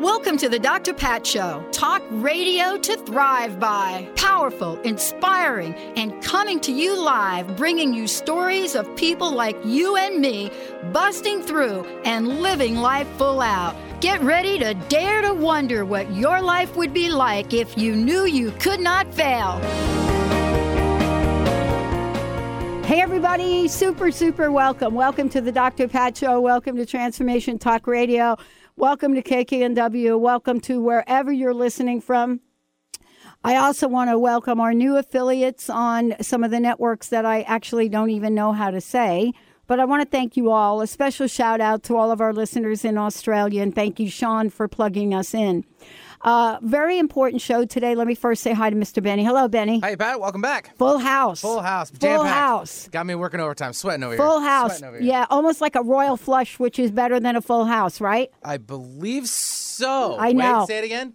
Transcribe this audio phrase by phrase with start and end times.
[0.00, 0.92] Welcome to the Dr.
[0.92, 1.66] Pat Show.
[1.72, 4.06] Talk radio to thrive by.
[4.14, 10.20] Powerful, inspiring, and coming to you live, bringing you stories of people like you and
[10.20, 10.50] me
[10.92, 13.74] busting through and living life full out.
[14.02, 18.26] Get ready to dare to wonder what your life would be like if you knew
[18.26, 19.58] you could not fail.
[22.84, 24.94] Hey, everybody, super, super welcome.
[24.94, 25.88] Welcome to the Dr.
[25.88, 26.40] Pat Show.
[26.40, 28.36] Welcome to Transformation Talk Radio.
[28.78, 30.20] Welcome to KKNW.
[30.20, 32.40] Welcome to wherever you're listening from.
[33.42, 37.40] I also want to welcome our new affiliates on some of the networks that I
[37.44, 39.32] actually don't even know how to say.
[39.66, 40.82] But I want to thank you all.
[40.82, 43.62] A special shout out to all of our listeners in Australia.
[43.62, 45.64] And thank you, Sean, for plugging us in.
[46.26, 47.94] Uh, very important show today.
[47.94, 49.00] Let me first say hi to Mr.
[49.00, 49.24] Benny.
[49.24, 49.78] Hello, Benny.
[49.80, 50.18] Hey, Pat.
[50.20, 50.76] Welcome back.
[50.76, 51.40] Full house.
[51.40, 51.90] Full house.
[51.90, 52.34] Full Jam-packed.
[52.34, 52.88] house.
[52.88, 54.24] Got me working overtime, sweating over here.
[54.24, 54.48] Full here.
[54.48, 54.70] house.
[54.78, 55.06] Sweating over here.
[55.06, 58.30] Yeah, almost like a royal flush, which is better than a full house, right?
[58.44, 60.16] I believe so.
[60.18, 60.60] I know.
[60.60, 61.14] Wait, say it again.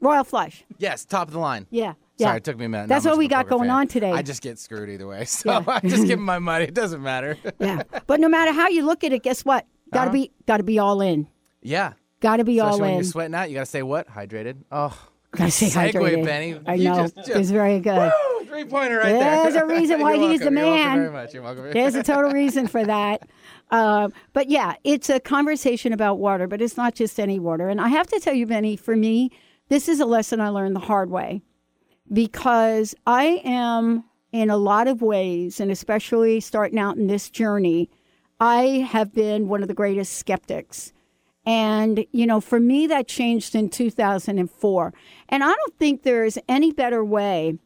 [0.00, 0.64] Royal flush.
[0.78, 1.66] Yes, top of the line.
[1.70, 1.94] Yeah.
[2.18, 2.26] Yeah.
[2.26, 2.88] Sorry, it took me a minute.
[2.88, 3.76] That's Not what much we of a got poker going fan.
[3.78, 4.10] on today.
[4.12, 5.64] I just get screwed either way, so Yeah.
[5.66, 6.64] I just give 'em my money.
[6.66, 7.38] It doesn't matter.
[7.58, 7.84] yeah.
[8.06, 9.64] But no matter how you look at it, guess what?
[9.92, 10.12] Got to Uh-huh.
[10.12, 11.26] be got to be all in.
[11.62, 11.94] yeah.
[12.22, 12.96] Got to be Especially all when in.
[12.96, 14.08] you're sweating out, you got to say what?
[14.08, 14.56] Hydrated.
[14.72, 14.96] Oh,
[15.32, 16.24] Gotta stay segue, hydrated.
[16.24, 16.60] Benny.
[16.66, 16.96] I You know.
[17.02, 18.10] just- just- it's very good.
[18.46, 19.42] three pointer right there.
[19.42, 20.56] There's a reason why he's the welcome.
[20.58, 20.98] You're welcome man.
[20.98, 21.34] very much.
[21.34, 21.70] You're welcome.
[21.72, 23.28] There's a total reason for that.
[23.72, 27.70] Um, but yeah, it's a conversation about water, but it's not just any water.
[27.70, 29.30] And I have to tell you, Benny, for me,
[29.70, 31.40] this is a lesson I learned the hard way
[32.12, 37.88] because I am, in a lot of ways, and especially starting out in this journey,
[38.40, 40.91] I have been one of the greatest skeptics.
[41.44, 44.94] And, you know, for me, that changed in 2004.
[45.28, 47.58] And I don't think there's any better way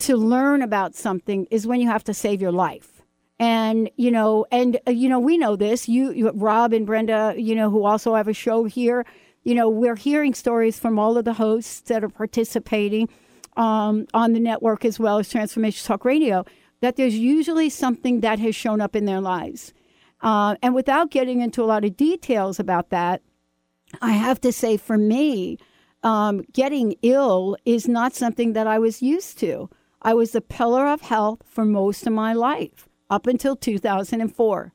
[0.00, 3.02] to learn about something is when you have to save your life.
[3.38, 5.88] And, you know, and, uh, you know, we know this.
[5.88, 9.04] You, you, Rob and Brenda, you know, who also have a show here,
[9.42, 13.08] you know, we're hearing stories from all of the hosts that are participating
[13.56, 16.44] um, on the network as well as Transformation Talk Radio
[16.80, 19.72] that there's usually something that has shown up in their lives.
[20.24, 23.20] Uh, and without getting into a lot of details about that,
[24.00, 25.58] I have to say for me,
[26.02, 29.68] um, getting ill is not something that I was used to.
[30.00, 34.72] I was the pillar of health for most of my life up until 2004.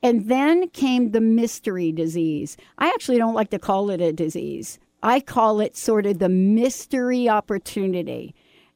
[0.00, 2.56] And then came the mystery disease.
[2.78, 4.78] I actually don't like to call it a disease.
[5.02, 8.32] I call it sort of the mystery opportunity.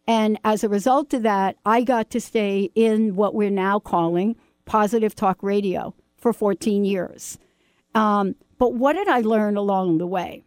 [0.06, 4.34] And as a result of that, I got to stay in what we're now calling
[4.64, 7.38] positive talk radio for 14 years.
[7.94, 10.42] Um, but what did I learn along the way?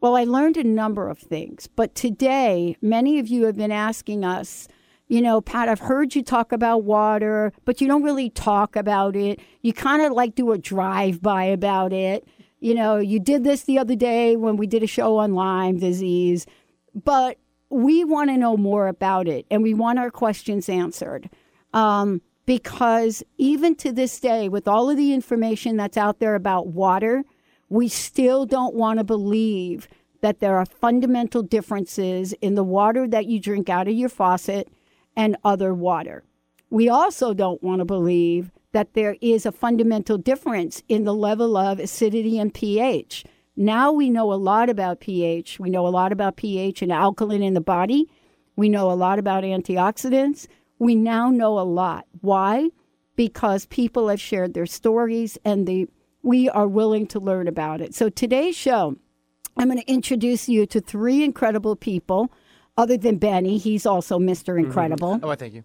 [0.00, 1.66] Well, I learned a number of things.
[1.66, 4.66] But today, many of you have been asking us,
[5.08, 9.14] you know, Pat, I've heard you talk about water, but you don't really talk about
[9.14, 9.40] it.
[9.60, 12.26] You kind of like do a drive by about it.
[12.60, 15.78] You know, you did this the other day when we did a show on Lyme
[15.78, 16.46] disease,
[16.94, 17.38] but
[17.70, 21.30] we want to know more about it and we want our questions answered.
[21.72, 22.20] Um,
[22.50, 27.22] because even to this day, with all of the information that's out there about water,
[27.68, 29.86] we still don't want to believe
[30.20, 34.68] that there are fundamental differences in the water that you drink out of your faucet
[35.14, 36.24] and other water.
[36.70, 41.56] We also don't want to believe that there is a fundamental difference in the level
[41.56, 43.24] of acidity and pH.
[43.54, 45.60] Now we know a lot about pH.
[45.60, 48.10] We know a lot about pH and alkaline in the body.
[48.56, 50.48] We know a lot about antioxidants.
[50.80, 52.06] We now know a lot.
[52.22, 52.70] Why?
[53.14, 55.88] Because people have shared their stories and the
[56.22, 57.94] we are willing to learn about it.
[57.94, 58.96] So today's show,
[59.56, 62.32] I'm going to introduce you to three incredible people.
[62.76, 64.58] Other than Benny, he's also Mr.
[64.58, 65.20] Incredible.
[65.22, 65.64] Oh, I thank you.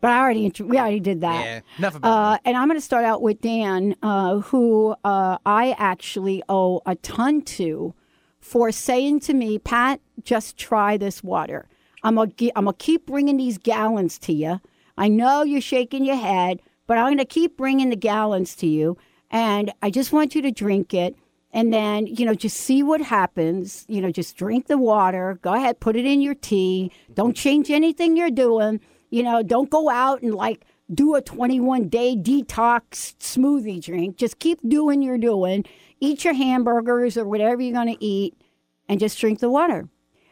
[0.00, 1.44] But I already we already did that.
[1.44, 5.38] Yeah, enough about Uh, and I'm going to start out with Dan, uh, who uh,
[5.44, 7.94] I actually owe a ton to
[8.40, 11.68] for saying to me, Pat, just try this water.
[12.02, 14.60] I'm I'm gonna keep bringing these gallons to you.
[14.96, 18.96] I know you're shaking your head, but I'm gonna keep bringing the gallons to you,
[19.30, 21.16] and I just want you to drink it.
[21.50, 23.84] and then you know just see what happens.
[23.88, 25.38] You know just drink the water.
[25.42, 26.92] Go ahead put it in your tea.
[27.14, 28.80] Don't change anything you're doing.
[29.10, 34.16] You know don't go out and like do a 21 day detox smoothie drink.
[34.16, 35.64] Just keep doing your doing.
[36.00, 38.34] Eat your hamburgers or whatever you're going to eat
[38.88, 39.88] and just drink the water.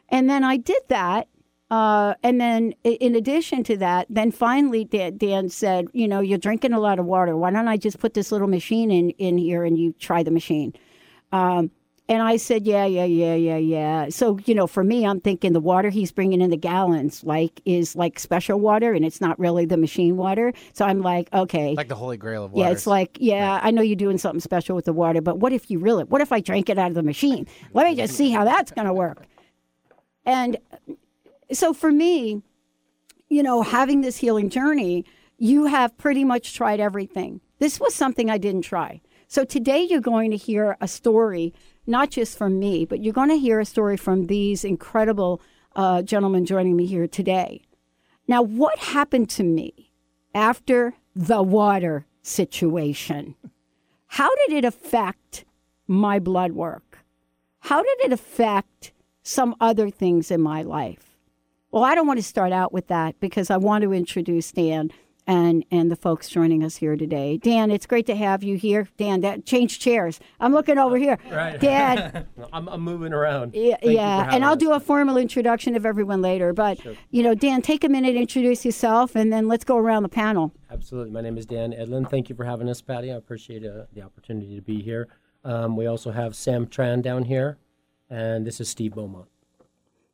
[0.08, 1.28] And then i did that
[1.70, 6.38] uh, and then in addition to that then finally dan, dan said you know you're
[6.38, 9.38] drinking a lot of water why don't i just put this little machine in, in
[9.38, 10.72] here and you try the machine
[11.32, 11.70] um,
[12.08, 14.08] and I said, yeah, yeah, yeah, yeah, yeah.
[14.10, 17.60] So, you know, for me, I'm thinking the water he's bringing in the gallons, like,
[17.64, 20.52] is like special water and it's not really the machine water.
[20.72, 21.74] So I'm like, okay.
[21.74, 22.68] Like the holy grail of water.
[22.68, 23.64] Yeah, it's like, yeah, right.
[23.64, 26.20] I know you're doing something special with the water, but what if you really, what
[26.20, 27.48] if I drank it out of the machine?
[27.72, 29.24] Let me just see how that's going to work.
[30.24, 30.58] And
[31.52, 32.42] so for me,
[33.28, 35.04] you know, having this healing journey,
[35.38, 37.40] you have pretty much tried everything.
[37.58, 39.00] This was something I didn't try.
[39.28, 41.52] So today you're going to hear a story,
[41.86, 45.40] not just from me, but you're going to hear a story from these incredible
[45.74, 47.62] uh, gentlemen joining me here today.
[48.28, 49.92] Now, what happened to me
[50.34, 53.34] after the water situation?
[54.06, 55.44] How did it affect
[55.86, 57.04] my blood work?
[57.60, 61.05] How did it affect some other things in my life?
[61.70, 64.90] Well, I don't want to start out with that because I want to introduce Dan
[65.26, 67.36] and and the folks joining us here today.
[67.36, 68.88] Dan, it's great to have you here.
[68.96, 70.20] Dan, that change chairs.
[70.40, 71.18] I'm looking over here.
[71.36, 71.60] Right.
[71.60, 72.26] Dan.
[72.52, 73.54] I'm, I'm moving around.
[73.54, 74.28] Yeah, yeah.
[74.30, 76.52] and I'll do a formal introduction of everyone later.
[76.54, 76.94] But sure.
[77.10, 80.52] you know, Dan, take a minute, introduce yourself, and then let's go around the panel.
[80.70, 81.10] Absolutely.
[81.10, 82.08] My name is Dan Edland.
[82.10, 83.12] Thank you for having us, Patty.
[83.12, 85.08] I appreciate uh, the opportunity to be here.
[85.44, 87.58] Um, we also have Sam Tran down here,
[88.08, 89.26] and this is Steve Beaumont.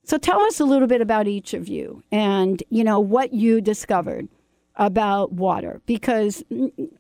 [0.04, 3.60] So tell us a little bit about each of you, and you know what you
[3.60, 4.28] discovered
[4.76, 6.42] about water because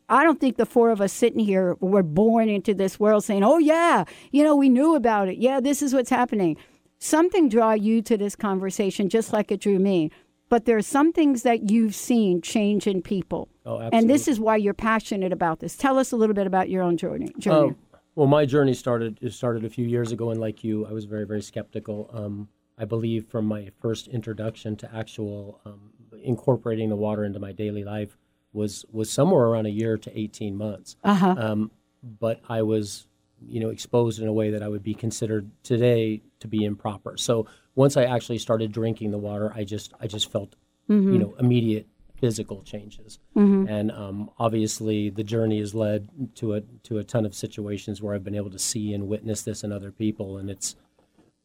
[0.08, 3.42] I don't think the four of us sitting here were born into this world saying,
[3.42, 5.38] "Oh yeah, you know, we knew about it.
[5.38, 6.56] Yeah, this is what's happening."
[6.98, 10.10] Something draw you to this conversation just like it drew me.
[10.48, 13.48] But there are some things that you've seen change in people.
[13.64, 13.98] Oh, absolutely.
[13.98, 15.76] And this is why you're passionate about this.
[15.76, 17.32] Tell us a little bit about your own journey.
[17.38, 17.70] journey.
[17.70, 17.76] Um,
[18.14, 21.26] well, my journey started started a few years ago, and like you, I was very
[21.26, 22.10] very skeptical.
[22.12, 22.48] Um,
[22.78, 25.90] I believe from my first introduction to actual um,
[26.22, 28.16] incorporating the water into my daily life
[28.52, 30.96] was was somewhere around a year to 18 months.
[31.04, 31.34] Uh-huh.
[31.38, 31.70] Um,
[32.02, 33.06] but I was,
[33.40, 37.16] you know, exposed in a way that I would be considered today to be improper.
[37.16, 40.56] So once I actually started drinking the water, I just I just felt,
[40.88, 41.12] mm-hmm.
[41.12, 41.86] you know, immediate
[42.22, 43.18] physical changes.
[43.36, 43.68] Mm-hmm.
[43.68, 48.14] And um, obviously, the journey has led to a to a ton of situations where
[48.14, 50.76] I've been able to see and witness this in other people, and it's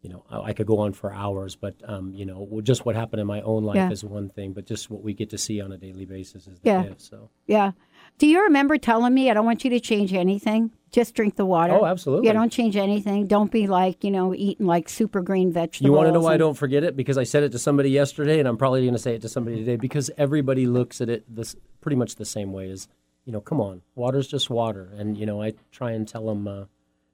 [0.08, 2.96] you know, I, I, could go on for hours, but um, you know, just what
[2.96, 3.92] happened in my own life yeah.
[3.92, 6.60] is one thing, but just what we get to see on a daily basis is
[6.60, 6.84] the yeah.
[6.84, 7.02] gift.
[7.02, 7.72] So yeah.
[8.18, 10.72] Do you remember telling me I don't want you to change anything?
[10.92, 11.74] Just drink the water.
[11.74, 12.28] Oh, absolutely.
[12.28, 13.28] Yeah, don't change anything.
[13.28, 15.86] Don't be like you know eating like super green vegetables.
[15.86, 16.96] You want to know why I don't forget it?
[16.96, 19.30] Because I said it to somebody yesterday, and I'm probably going to say it to
[19.30, 19.76] somebody today.
[19.76, 22.88] Because everybody looks at it this pretty much the same way as
[23.26, 23.42] you know.
[23.42, 26.64] Come on, water's just water, and you know I try and tell them uh,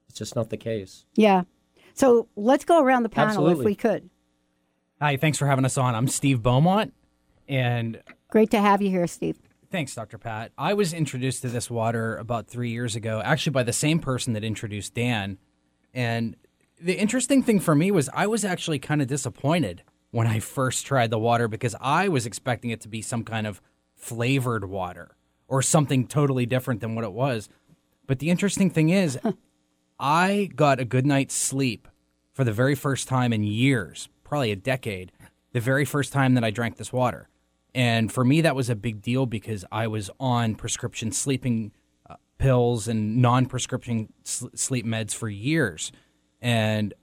[0.08, 1.06] it's just not the case.
[1.16, 1.42] Yeah.
[1.94, 3.62] So let's go around the panel Absolutely.
[3.62, 4.10] if we could.
[5.00, 5.94] Hi, thanks for having us on.
[5.94, 6.92] I'm Steve Beaumont,
[7.48, 9.38] and great to have you here, Steve.
[9.70, 10.18] Thanks, Dr.
[10.18, 10.52] Pat.
[10.56, 14.32] I was introduced to this water about three years ago, actually by the same person
[14.34, 15.38] that introduced Dan.
[15.92, 16.36] And
[16.80, 20.86] the interesting thing for me was I was actually kind of disappointed when I first
[20.86, 23.60] tried the water because I was expecting it to be some kind of
[23.96, 25.16] flavored water
[25.48, 27.48] or something totally different than what it was.
[28.06, 29.18] But the interesting thing is,
[29.98, 31.88] I got a good night's sleep
[32.32, 35.12] for the very first time in years, probably a decade,
[35.52, 37.28] the very first time that I drank this water.
[37.74, 41.72] And for me, that was a big deal because I was on prescription sleeping
[42.08, 45.90] uh, pills and non prescription sleep meds for years.
[46.40, 46.94] And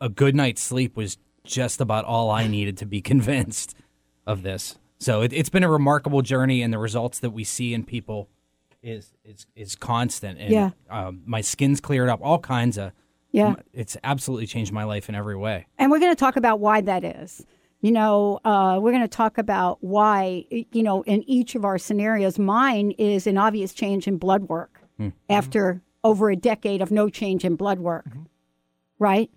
[0.00, 3.74] a good night's sleep was just about all I needed to be convinced
[4.26, 4.76] of this.
[4.98, 8.28] So it, has been a remarkable journey, and the results that we see in people
[8.82, 10.38] is is is constant.
[10.38, 10.70] And, yeah.
[10.90, 12.20] Um, my skin's cleared up.
[12.22, 12.92] All kinds of.
[13.32, 13.56] Yeah.
[13.74, 15.66] It's absolutely changed my life in every way.
[15.76, 17.44] And we're going to talk about why that is.
[17.82, 21.76] You know, uh, we're going to talk about why, you know, in each of our
[21.76, 25.10] scenarios, mine is an obvious change in blood work mm-hmm.
[25.28, 28.22] after over a decade of no change in blood work, mm-hmm.
[28.98, 29.30] right?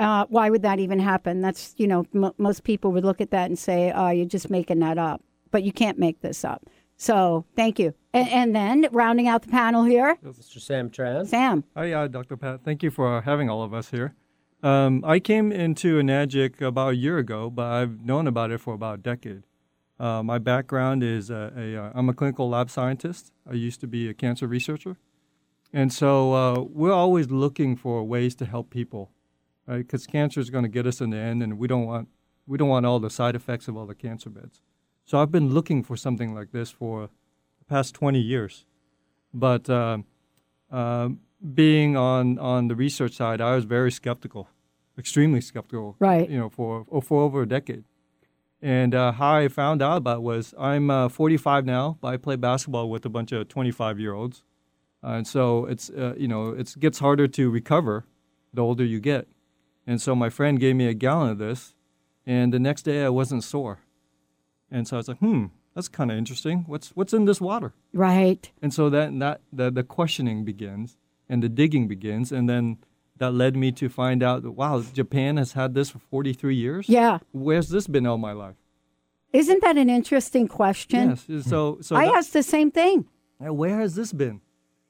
[0.00, 1.40] Uh, why would that even happen?
[1.40, 4.50] That's, you know, m- most people would look at that and say, oh, you're just
[4.50, 5.22] making that up.
[5.52, 6.66] But you can't make this up.
[6.96, 7.94] So thank you.
[8.16, 10.58] And, and then rounding out the panel here, Mr.
[10.58, 11.26] Sam Tran.
[11.26, 11.64] Sam.
[11.76, 12.38] Hi, uh, Dr.
[12.38, 12.62] Pat.
[12.64, 14.14] Thank you for having all of us here.
[14.62, 18.72] Um, I came into Enagic about a year ago, but I've known about it for
[18.72, 19.42] about a decade.
[20.00, 23.32] Uh, my background is a, a uh, I'm a clinical lab scientist.
[23.46, 24.96] I used to be a cancer researcher,
[25.74, 29.10] And so uh, we're always looking for ways to help people,
[29.66, 29.78] right?
[29.78, 32.08] Because cancer is going to get us in the end, and we don't want
[32.46, 34.62] we don't want all the side effects of all the cancer beds.
[35.04, 37.10] So I've been looking for something like this for the
[37.68, 38.64] past 20 years.
[39.32, 39.98] But uh,
[40.70, 41.10] uh,
[41.54, 44.48] being on, on the research side, I was very skeptical,
[44.98, 45.96] extremely skeptical.
[45.98, 46.28] Right.
[46.28, 47.84] You know, for for over a decade.
[48.62, 52.16] And uh, how I found out about it was I'm uh, 45 now, but I
[52.16, 54.42] play basketball with a bunch of 25 year olds,
[55.04, 58.06] uh, and so it's uh, you know it gets harder to recover
[58.54, 59.28] the older you get.
[59.86, 61.74] And so my friend gave me a gallon of this,
[62.24, 63.80] and the next day I wasn't sore.
[64.70, 65.46] And so I was like, hmm,
[65.76, 66.64] that's kind of interesting.
[66.66, 67.72] What's what's in this water?
[67.92, 68.50] Right.
[68.60, 70.96] And so that that the, the questioning begins
[71.28, 72.78] and the digging begins, and then
[73.18, 76.88] that led me to find out that wow, Japan has had this for 43 years.
[76.88, 77.18] Yeah.
[77.32, 78.56] Where's this been all my life?
[79.32, 81.10] Isn't that an interesting question?
[81.28, 81.46] Yes.
[81.46, 83.06] So so I that- asked the same thing.
[83.38, 84.40] where has this been?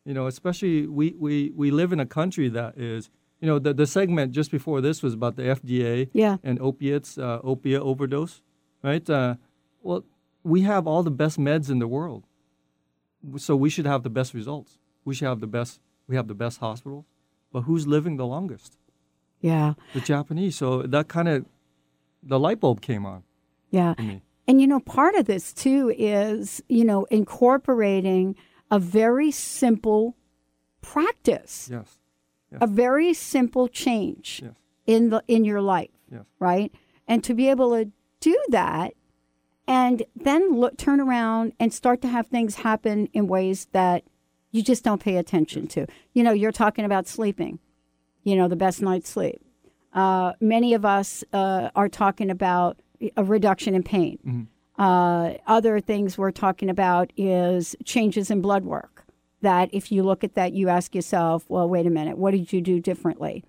[0.05, 3.75] You know, especially we, we, we live in a country that is, you know, the,
[3.75, 6.37] the segment just before this was about the FDA Yeah.
[6.45, 8.41] and opiates, uh, opiate overdose,
[8.85, 9.09] right?
[9.11, 9.35] Uh,
[9.83, 10.05] well,
[10.47, 12.25] we have all the best meds in the world,
[13.37, 14.79] so we should have the best results.
[15.05, 15.81] We should have the best.
[16.09, 17.05] We have the best hospitals,
[17.53, 18.77] but who's living the longest?
[19.41, 19.75] Yeah.
[19.93, 20.55] The Japanese.
[20.57, 21.45] So that kind of,
[22.23, 23.25] the light bulb came on.
[23.71, 23.95] Yeah.
[24.49, 28.37] And you know, part of this too is, you know, incorporating
[28.71, 30.17] a very simple
[30.81, 31.99] practice, Yes.
[32.53, 34.55] a very simple change Yes.
[34.87, 36.25] in the in your life, Yes.
[36.39, 36.73] right?
[37.09, 38.95] And to be able to do that
[39.67, 44.05] and then look turn around and start to have things happen in ways that
[44.53, 45.87] you just don't pay attention to.
[46.13, 47.59] You know, you're talking about sleeping,
[48.23, 49.41] you know, the best night's sleep.
[49.93, 52.79] Uh, many of us uh, are talking about
[53.17, 54.19] a reduction in pain.
[54.79, 59.05] Uh, other things we're talking about is changes in blood work.
[59.43, 62.53] That if you look at that, you ask yourself, well, wait a minute, what did
[62.53, 63.45] you do differently?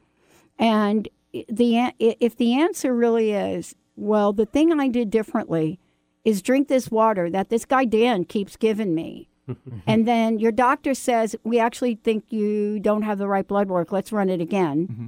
[0.60, 1.08] And
[1.50, 5.80] the if the answer really is, well, the thing I did differently
[6.28, 9.30] is drink this water that this guy Dan keeps giving me.
[9.48, 9.78] Mm-hmm.
[9.88, 13.94] and then your doctor says, we actually think you don't have the right blood work.
[13.94, 14.88] Let's run it again.
[14.88, 15.06] Mm-hmm.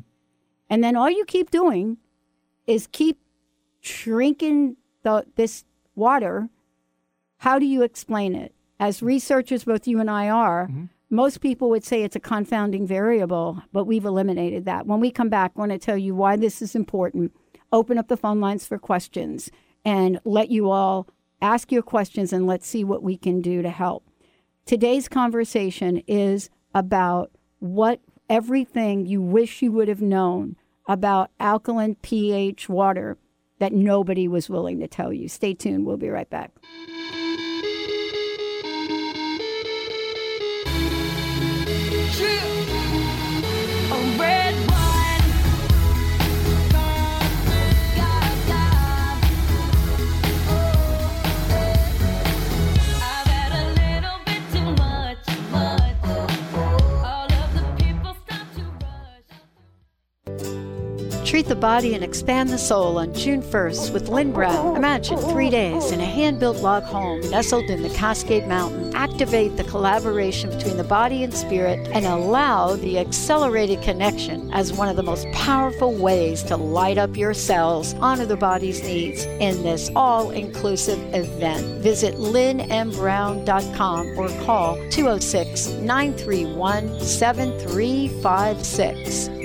[0.70, 1.98] And then all you keep doing
[2.66, 3.20] is keep
[3.82, 6.48] drinking the, this water.
[7.40, 8.56] How do you explain it?
[8.80, 9.08] As mm-hmm.
[9.08, 10.70] researchers, both you and I are,
[11.10, 14.88] most people would say it's a confounding variable, but we've eliminated that.
[14.88, 17.34] When we come back, I want to tell you why this is important,
[17.74, 19.52] open up the phone lines for questions,
[19.86, 21.08] and let you all
[21.42, 24.04] ask your questions and let's see what we can do to help.
[24.66, 30.56] Today's conversation is about what everything you wish you would have known
[30.88, 33.18] about alkaline pH water
[33.60, 35.28] that nobody was willing to tell you.
[35.28, 35.86] Stay tuned.
[35.86, 36.52] We'll be right back.
[61.30, 64.76] Treat the body and expand the soul on June 1st with Lynn Brown.
[64.76, 68.96] Imagine three days in a hand built log home nestled in the Cascade Mountain.
[68.96, 74.90] Activate the collaboration between the body and spirit and allow the accelerated connection as one
[74.90, 79.62] of the most powerful ways to light up your cells, honor the body's needs in
[79.62, 81.64] this all inclusive event.
[81.84, 89.39] Visit lynnmbrown.com or call 206 931 7356.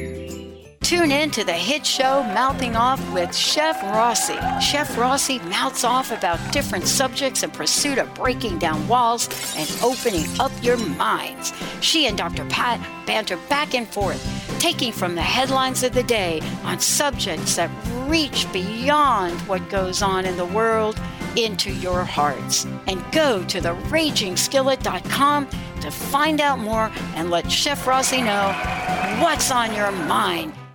[0.84, 4.36] Tune in to the hit show Mouthing Off with Chef Rossi.
[4.60, 9.26] Chef Rossi mouths off about different subjects in pursuit of breaking down walls
[9.56, 11.54] and opening up your minds.
[11.80, 12.44] She and Dr.
[12.50, 14.22] Pat banter back and forth,
[14.60, 17.70] taking from the headlines of the day on subjects that
[18.06, 21.00] reach beyond what goes on in the world
[21.34, 22.66] into your hearts.
[22.86, 25.48] And go to theragingskillet.com
[25.80, 28.52] to find out more and let Chef Rossi know
[29.22, 30.52] what's on your mind.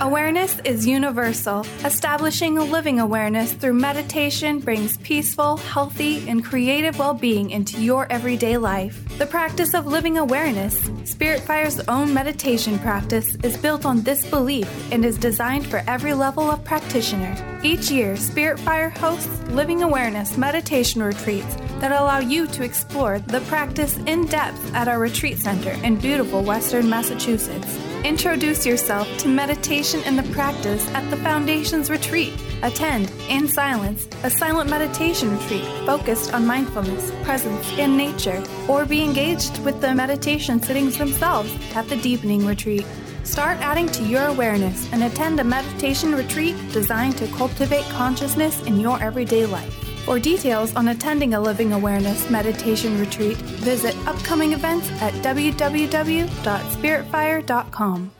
[0.00, 1.64] Awareness is universal.
[1.82, 8.06] Establishing a living awareness through meditation brings peaceful, healthy, and creative well being into your
[8.12, 9.02] everyday life.
[9.16, 14.68] The practice of living awareness, Spirit Fire's own meditation practice, is built on this belief
[14.92, 17.34] and is designed for every level of practitioner.
[17.62, 23.40] Each year, Spirit Fire hosts living awareness meditation retreats that allow you to explore the
[23.42, 27.78] practice in depth at our retreat center in beautiful Western Massachusetts.
[28.04, 32.32] Introduce yourself to meditation and the practice at the Foundation's retreat.
[32.62, 39.02] Attend, in silence, a silent meditation retreat focused on mindfulness, presence, and nature, or be
[39.02, 42.86] engaged with the meditation sittings themselves at the Deepening Retreat.
[43.24, 48.78] Start adding to your awareness and attend a meditation retreat designed to cultivate consciousness in
[48.78, 49.85] your everyday life.
[50.06, 58.12] For details on attending a Living Awareness meditation retreat, visit upcoming events at www.spiritfire.com.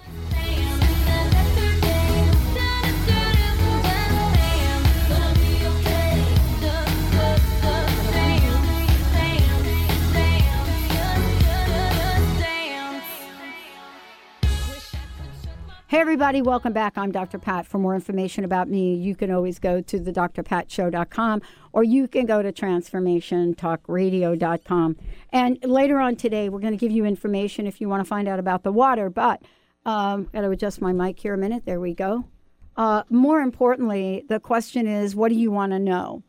[15.88, 16.98] Hey, everybody, welcome back.
[16.98, 17.38] I'm Dr.
[17.38, 17.64] Pat.
[17.64, 21.42] For more information about me, you can always go to the drpatshow.com
[21.76, 24.96] or you can go to transformationtalkradio.com.
[25.30, 28.26] And later on today, we're going to give you information if you want to find
[28.26, 29.10] out about the water.
[29.10, 29.42] But
[29.84, 31.66] um, got to adjust my mic here a minute.
[31.66, 32.24] There we go.
[32.78, 36.22] Uh, more importantly, the question is, what do you want to know?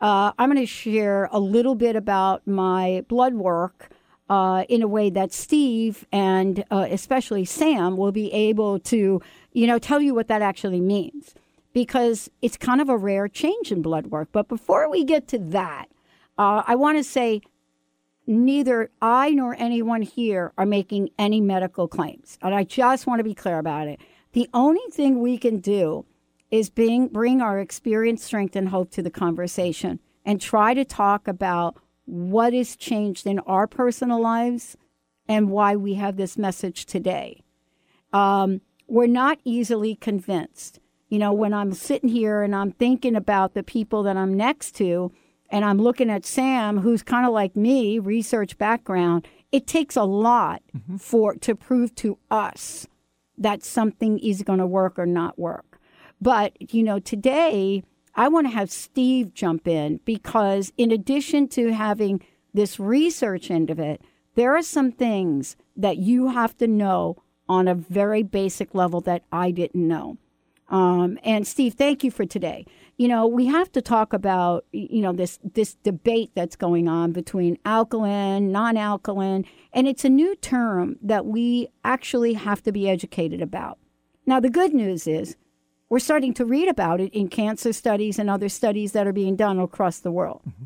[0.00, 3.88] Uh, I'm going to share a little bit about my blood work
[4.30, 9.20] uh, in a way that Steve and uh, especially Sam will be able to,
[9.52, 11.34] you know, tell you what that actually means
[11.72, 14.28] because it's kind of a rare change in blood work.
[14.32, 15.86] But before we get to that,
[16.38, 17.40] uh, I want to say
[18.26, 22.38] neither I nor anyone here are making any medical claims.
[22.42, 24.00] And I just want to be clear about it.
[24.32, 26.06] The only thing we can do
[26.50, 31.26] is bring, bring our experience, strength, and hope to the conversation and try to talk
[31.26, 34.76] about what has changed in our personal lives
[35.28, 37.42] and why we have this message today.
[38.12, 40.78] Um, we're not easily convinced.
[41.12, 44.74] You know, when I'm sitting here and I'm thinking about the people that I'm next
[44.76, 45.12] to,
[45.50, 50.04] and I'm looking at Sam, who's kind of like me, research background, it takes a
[50.04, 50.96] lot mm-hmm.
[50.96, 52.86] for to prove to us
[53.36, 55.78] that something is going to work or not work.
[56.18, 57.82] But, you know, today
[58.14, 63.68] I want to have Steve jump in because, in addition to having this research end
[63.68, 64.00] of it,
[64.34, 67.18] there are some things that you have to know
[67.50, 70.16] on a very basic level that I didn't know.
[70.72, 72.64] Um, and Steve, thank you for today.
[72.96, 77.12] You know, we have to talk about you know this this debate that's going on
[77.12, 83.42] between alkaline, non-alkaline, and it's a new term that we actually have to be educated
[83.42, 83.78] about.
[84.24, 85.36] Now, the good news is
[85.90, 89.36] we're starting to read about it in cancer studies and other studies that are being
[89.36, 90.40] done across the world.
[90.48, 90.64] Mm-hmm.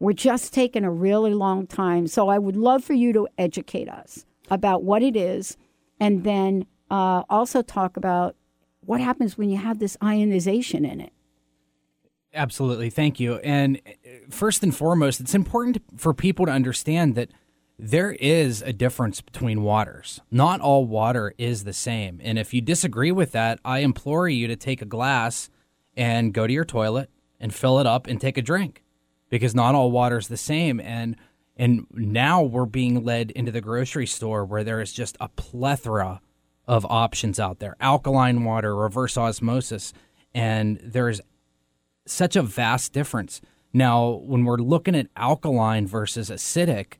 [0.00, 2.08] We're just taking a really long time.
[2.08, 5.56] So I would love for you to educate us about what it is
[6.00, 8.34] and then uh, also talk about
[8.86, 11.12] what happens when you have this ionization in it.
[12.32, 12.90] Absolutely.
[12.90, 13.36] Thank you.
[13.36, 17.30] And uh, first and foremost, it's important for people to understand that
[17.78, 20.20] there is a difference between waters.
[20.30, 22.20] Not all water is the same.
[22.22, 25.50] And if you disagree with that, I implore you to take a glass
[25.96, 28.82] and go to your toilet and fill it up and take a drink
[29.28, 30.80] because not all water is the same.
[30.80, 31.16] And
[31.58, 36.20] and now we're being led into the grocery store where there is just a plethora
[36.66, 39.92] of options out there alkaline water, reverse osmosis,
[40.34, 41.20] and there's
[42.06, 43.40] such a vast difference.
[43.72, 46.94] Now, when we're looking at alkaline versus acidic,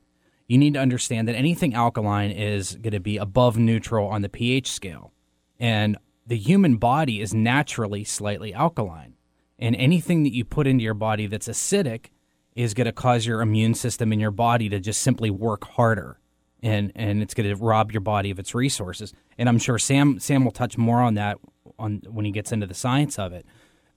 [0.47, 4.29] you need to understand that anything alkaline is going to be above neutral on the
[4.29, 5.11] pH scale.
[5.59, 9.15] And the human body is naturally slightly alkaline.
[9.59, 12.07] And anything that you put into your body that's acidic
[12.55, 16.19] is going to cause your immune system in your body to just simply work harder.
[16.63, 19.13] And, and it's going to rob your body of its resources.
[19.37, 21.37] And I'm sure Sam Sam will touch more on that
[21.77, 23.45] on when he gets into the science of it.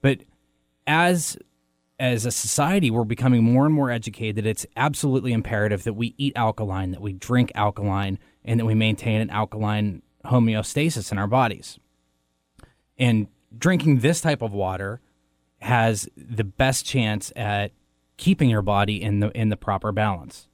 [0.01, 0.19] But
[0.85, 1.37] as
[1.99, 4.45] as a society, we're becoming more and more educated.
[4.45, 9.21] It's absolutely imperative that we eat alkaline, that we drink alkaline, and that we maintain
[9.21, 11.79] an alkaline homeostasis in our bodies.
[12.97, 14.99] And drinking this type of water
[15.59, 17.71] has the best chance at
[18.17, 20.47] keeping your body in the in the proper balance.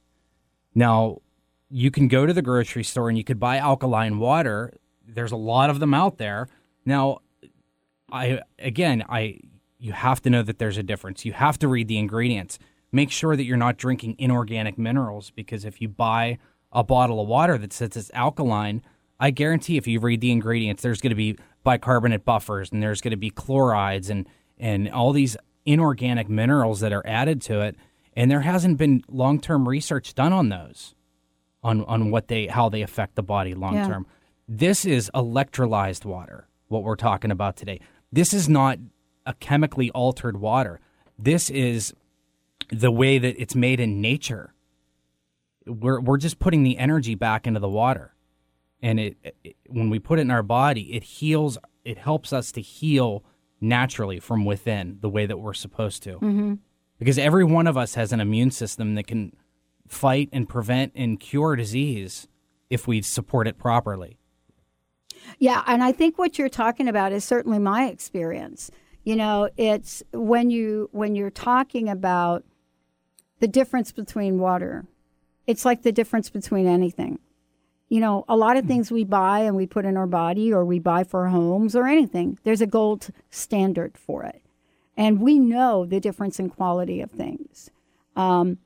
[0.74, 1.22] Now,
[1.70, 4.72] you can go to the grocery store and you could buy alkaline water.
[5.06, 6.48] There's a lot of them out there.
[6.84, 7.18] Now,
[8.10, 9.40] I again, I
[9.78, 11.24] you have to know that there's a difference.
[11.24, 12.58] You have to read the ingredients.
[12.90, 16.38] Make sure that you're not drinking inorganic minerals because if you buy
[16.72, 18.82] a bottle of water that says it's alkaline,
[19.20, 23.00] I guarantee if you read the ingredients, there's going to be bicarbonate buffers and there's
[23.00, 24.26] going to be chlorides and
[24.58, 27.76] and all these inorganic minerals that are added to it.
[28.14, 30.94] And there hasn't been long term research done on those,
[31.68, 34.06] on on what they how they affect the body long term.
[34.08, 34.14] Yeah.
[34.48, 37.80] This is electrolyzed water, what we're talking about today.
[38.10, 38.78] This is not
[39.26, 40.80] a chemically altered water.
[41.18, 41.92] This is
[42.70, 44.54] the way that it's made in nature.
[45.66, 48.14] We're we're just putting the energy back into the water,
[48.80, 51.58] and it, it when we put it in our body, it heals.
[51.84, 53.24] It helps us to heal
[53.60, 56.14] naturally from within, the way that we're supposed to.
[56.16, 56.54] Mm-hmm.
[56.98, 59.32] Because every one of us has an immune system that can
[59.88, 62.28] fight and prevent and cure disease
[62.70, 64.18] if we support it properly.
[65.38, 68.70] Yeah, and I think what you're talking about is certainly my experience.
[69.04, 72.44] You know, it's when you when you're talking about
[73.40, 74.86] the difference between water.
[75.46, 77.18] It's like the difference between anything.
[77.88, 78.68] You know, a lot of hmm.
[78.68, 81.86] things we buy and we put in our body or we buy for homes or
[81.86, 84.42] anything, there's a gold standard for it.
[84.96, 87.70] And we know the difference in quality of things.
[88.16, 88.58] Um,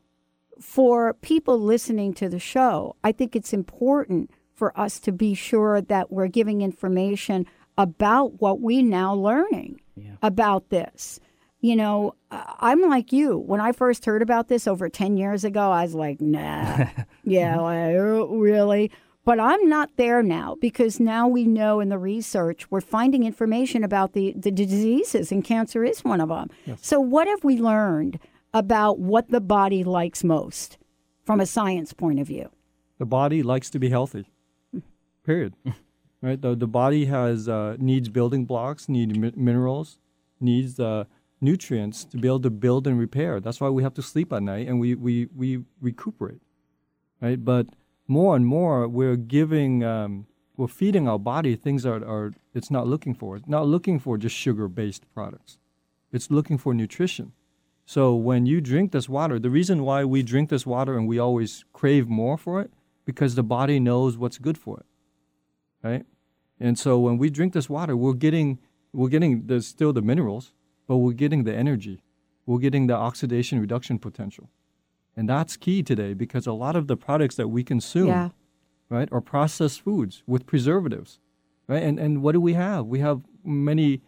[0.62, 5.81] for people listening to the show, I think it's important for us to be sure
[5.81, 7.46] that we're giving information
[7.77, 10.12] about what we now learning yeah.
[10.22, 11.18] about this.
[11.61, 13.38] You know, I'm like you.
[13.38, 16.87] When I first heard about this over 10 years ago, I was like, nah,
[17.25, 17.61] yeah, mm-hmm.
[17.61, 18.90] like, oh, really?
[19.25, 23.85] But I'm not there now because now we know in the research we're finding information
[23.85, 26.51] about the, the diseases, and cancer is one of them.
[26.66, 26.81] Yes.
[26.83, 28.18] So, what have we learned
[28.54, 30.78] about what the body likes most
[31.24, 32.50] from a science point of view?
[32.98, 34.30] The body likes to be healthy,
[35.24, 35.54] period.
[36.22, 36.40] right?
[36.40, 39.98] The, the body has uh, needs building blocks, needs mi- minerals,
[40.40, 41.04] needs uh,
[41.40, 43.40] nutrients to be able to build and repair.
[43.40, 46.42] That's why we have to sleep at night and we, we, we recuperate,
[47.20, 47.44] right?
[47.44, 47.66] But
[48.08, 52.86] more and more we're giving um, we're feeding our body things that are it's not
[52.86, 55.58] looking for it's not looking for just sugar based products
[56.12, 57.32] it's looking for nutrition
[57.84, 61.18] so when you drink this water the reason why we drink this water and we
[61.18, 62.70] always crave more for it
[63.04, 64.86] because the body knows what's good for it
[65.82, 66.06] right
[66.60, 68.58] and so when we drink this water we're getting
[68.92, 70.52] we're getting there's still the minerals
[70.86, 72.02] but we're getting the energy
[72.46, 74.50] we're getting the oxidation reduction potential
[75.16, 78.28] and that's key today because a lot of the products that we consume, yeah.
[78.88, 81.18] right, are processed foods with preservatives,
[81.68, 81.82] right?
[81.82, 82.86] And, and what do we have?
[82.86, 84.00] We have many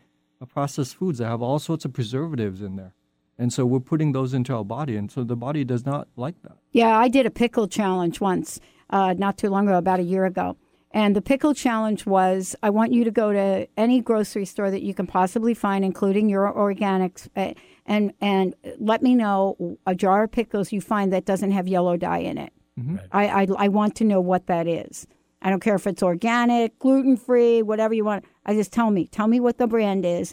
[0.48, 2.92] processed foods that have all sorts of preservatives in there.
[3.38, 4.96] And so we're putting those into our body.
[4.96, 6.56] And so the body does not like that.
[6.72, 10.24] Yeah, I did a pickle challenge once, uh, not too long ago, about a year
[10.24, 10.56] ago.
[10.92, 14.82] And the pickle challenge was I want you to go to any grocery store that
[14.82, 20.22] you can possibly find, including your organics, uh, and and let me know a jar
[20.22, 22.52] of pickles you find that doesn't have yellow dye in it.
[22.78, 22.96] Mm-hmm.
[22.96, 23.08] Right.
[23.10, 25.08] I, I I want to know what that is.
[25.42, 28.24] I don't care if it's organic, gluten free, whatever you want.
[28.46, 30.32] I just tell me, tell me what the brand is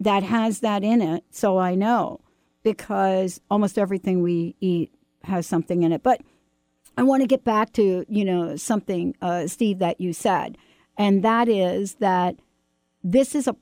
[0.00, 2.20] that has that in it, so I know
[2.62, 4.92] because almost everything we eat
[5.24, 6.02] has something in it.
[6.02, 6.20] But
[6.96, 10.58] I want to get back to you know something, uh, Steve, that you said,
[10.96, 12.36] and that is that
[13.04, 13.56] this is a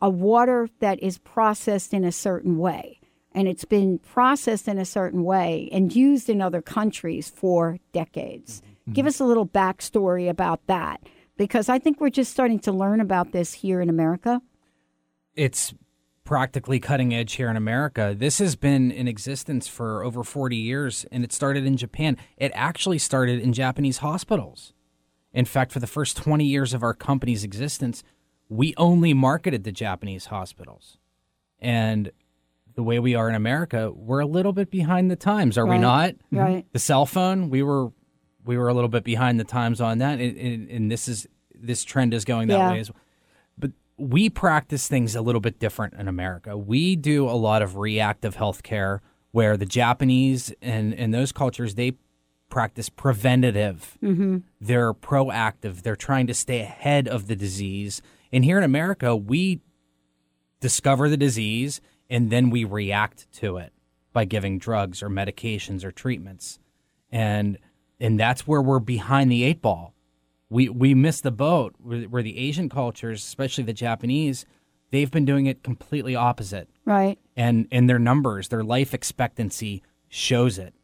[0.00, 3.00] a water that is processed in a certain way,
[3.32, 8.60] and it's been processed in a certain way and used in other countries for decades.
[8.60, 8.92] Mm-hmm.
[8.92, 11.00] Give us a little backstory about that,
[11.36, 14.40] because I think we're just starting to learn about this here in America.
[15.34, 15.72] It's
[16.32, 18.14] practically cutting edge here in America.
[18.16, 22.16] This has been in existence for over 40 years and it started in Japan.
[22.38, 24.72] It actually started in Japanese hospitals.
[25.34, 28.02] In fact, for the first 20 years of our company's existence,
[28.48, 30.96] we only marketed to Japanese hospitals.
[31.58, 32.10] And
[32.76, 35.72] the way we are in America, we're a little bit behind the times, are right.
[35.72, 36.14] we not?
[36.30, 36.48] Right.
[36.48, 36.68] Mm-hmm.
[36.72, 37.92] The cell phone, we were
[38.42, 41.26] we were a little bit behind the times on that, and, and, and this is
[41.54, 42.72] this trend is going that yeah.
[42.72, 42.98] way as well
[44.02, 46.56] we practice things a little bit different in America.
[46.56, 48.98] We do a lot of reactive healthcare
[49.30, 51.92] where the Japanese and, and those cultures, they
[52.50, 53.96] practice preventative.
[54.02, 54.38] Mm-hmm.
[54.60, 55.82] They're proactive.
[55.82, 58.02] They're trying to stay ahead of the disease.
[58.32, 59.60] And here in America, we
[60.58, 63.72] discover the disease and then we react to it
[64.12, 66.58] by giving drugs or medications or treatments.
[67.10, 67.56] And
[68.00, 69.94] and that's where we're behind the eight ball
[70.52, 74.44] we we missed the boat where, where, the Asian cultures, especially the Japanese,
[74.90, 76.68] they've been doing it completely opposite.
[76.84, 77.18] Right.
[77.36, 80.74] And and their numbers, their life expectancy shows it.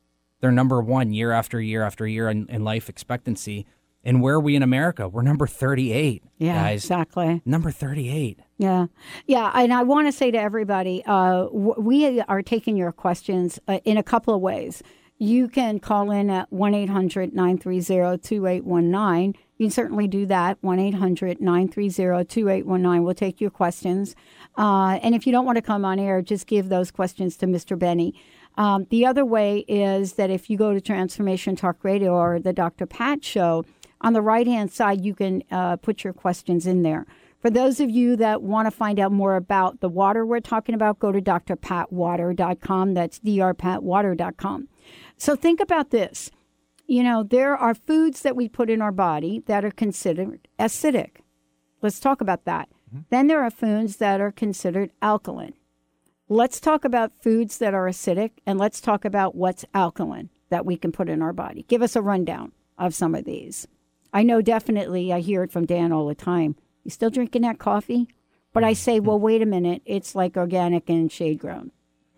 [0.40, 3.66] They're number one year after year after year in, in life expectancy.
[4.04, 5.08] And where are we in America?
[5.08, 6.84] We're number 38, Yeah, guys.
[6.84, 7.42] exactly.
[7.44, 8.38] Number 38.
[8.56, 8.86] Yeah,
[9.26, 13.58] yeah, and I want to say to everybody, uh, w- we are taking your questions
[13.66, 14.82] uh, in a couple of ways.
[15.18, 19.34] You can call in at 1 800 930 2819.
[19.56, 23.02] You can certainly do that, 1 800 930 2819.
[23.02, 24.14] We'll take your questions.
[24.56, 27.46] Uh, and if you don't want to come on air, just give those questions to
[27.46, 27.76] Mr.
[27.76, 28.14] Benny.
[28.56, 32.52] Um, the other way is that if you go to Transformation Talk Radio or the
[32.52, 32.86] Dr.
[32.86, 33.64] Pat Show,
[34.00, 37.06] on the right hand side, you can uh, put your questions in there.
[37.40, 40.74] For those of you that want to find out more about the water we're talking
[40.74, 42.94] about, go to drpatwater.com.
[42.94, 44.68] That's drpatwater.com.
[45.18, 46.30] So think about this.
[46.86, 51.18] You know, there are foods that we put in our body that are considered acidic.
[51.82, 52.68] Let's talk about that.
[52.88, 53.00] Mm-hmm.
[53.10, 55.54] Then there are foods that are considered alkaline.
[56.28, 60.76] Let's talk about foods that are acidic and let's talk about what's alkaline that we
[60.76, 61.64] can put in our body.
[61.68, 63.66] Give us a rundown of some of these.
[64.12, 66.56] I know definitely, I hear it from Dan all the time.
[66.84, 68.08] You still drinking that coffee?
[68.52, 68.76] But I mm-hmm.
[68.76, 69.82] say, well, wait a minute.
[69.84, 71.72] It's like organic and shade grown.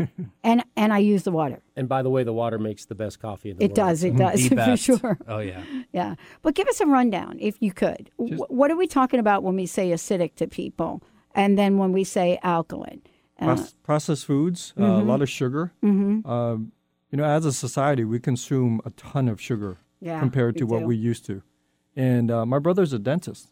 [0.44, 1.60] and and I use the water.
[1.76, 3.78] And by the way, the water makes the best coffee in the world.
[3.78, 3.90] It world.
[3.90, 4.04] does.
[4.04, 5.18] It does The for sure.
[5.28, 5.62] Oh, yeah.
[5.92, 6.14] Yeah.
[6.42, 8.10] But give us a rundown if you could.
[8.16, 11.02] Wh- what are we talking about when we say acidic to people?
[11.34, 13.02] And then when we say alkaline?
[13.40, 15.72] Uh, processed foods, uh, a lot of sugar.
[15.82, 16.72] Um,
[17.10, 20.66] you know, as a society, we consume a ton of sugar Yeah, compared we to
[20.66, 20.86] what do.
[20.86, 21.42] we used to.
[21.96, 23.50] And uh, my brother's a dentist,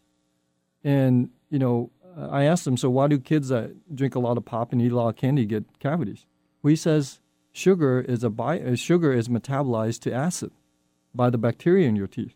[0.83, 4.37] and you know, uh, I asked him, so why do kids that drink a lot
[4.37, 6.25] of pop and eat a lot of candy get cavities?
[6.63, 7.19] He says
[7.51, 10.51] sugar is a bi- uh, sugar is metabolized to acid
[11.13, 12.35] by the bacteria in your teeth,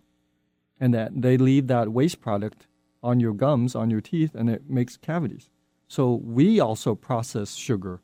[0.80, 2.68] and that they leave that waste product
[3.02, 5.50] on your gums, on your teeth, and it makes cavities.
[5.88, 8.02] So we also process sugar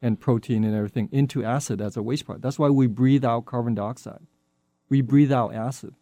[0.00, 2.42] and protein and everything into acid as a waste product.
[2.42, 4.26] That's why we breathe out carbon dioxide.
[4.88, 5.94] We breathe out acid,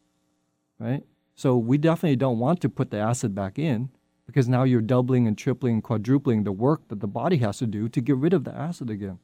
[0.79, 1.03] right?
[1.35, 3.91] So we definitely don't want to put the acid back in
[4.27, 7.67] because now you're doubling and tripling and quadrupling the work that the body has to
[7.67, 9.19] do to get rid of the acid again.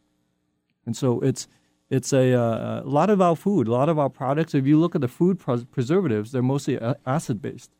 [0.87, 1.49] And so it's
[1.88, 4.55] it's a, uh, a lot of our food, a lot of our products.
[4.55, 7.70] If you look at the food pres- preservatives, they're mostly acid based,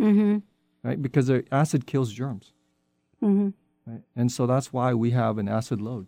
[0.00, 0.38] mm-hmm.
[0.82, 1.00] right?
[1.02, 2.52] Because the acid kills germs,
[3.22, 3.50] Mm-hmm.
[3.90, 4.02] right?
[4.16, 6.06] And so that's why we have an acid load.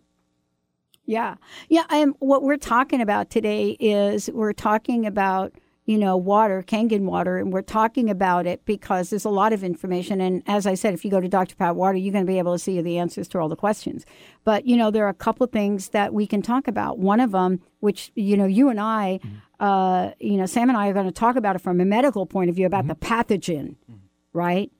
[1.05, 1.35] Yeah.
[1.69, 1.83] Yeah.
[1.89, 5.53] And what we're talking about today is we're talking about,
[5.85, 9.63] you know, water, Kangen water, and we're talking about it because there's a lot of
[9.63, 10.21] information.
[10.21, 11.55] And as I said, if you go to Dr.
[11.55, 14.05] Pat Water, you're going to be able to see the answers to all the questions.
[14.45, 16.99] But, you know, there are a couple of things that we can talk about.
[16.99, 19.65] One of them, which, you know, you and I, mm-hmm.
[19.65, 22.25] uh, you know, Sam and I are going to talk about it from a medical
[22.25, 23.13] point of view about the mm-hmm.
[23.13, 23.95] pathogen, mm-hmm.
[24.31, 24.71] right?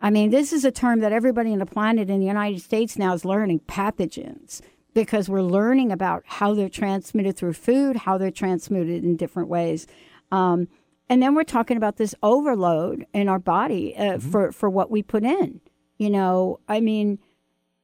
[0.00, 2.98] I mean, this is a term that everybody on the planet in the United States
[2.98, 4.60] now is learning pathogens
[4.94, 9.86] because we're learning about how they're transmitted through food, how they're transmitted in different ways.
[10.30, 10.68] Um,
[11.08, 15.02] and then we're talking about this overload in our body uh, for, for what we
[15.02, 15.60] put in.
[15.96, 17.18] You know, I mean,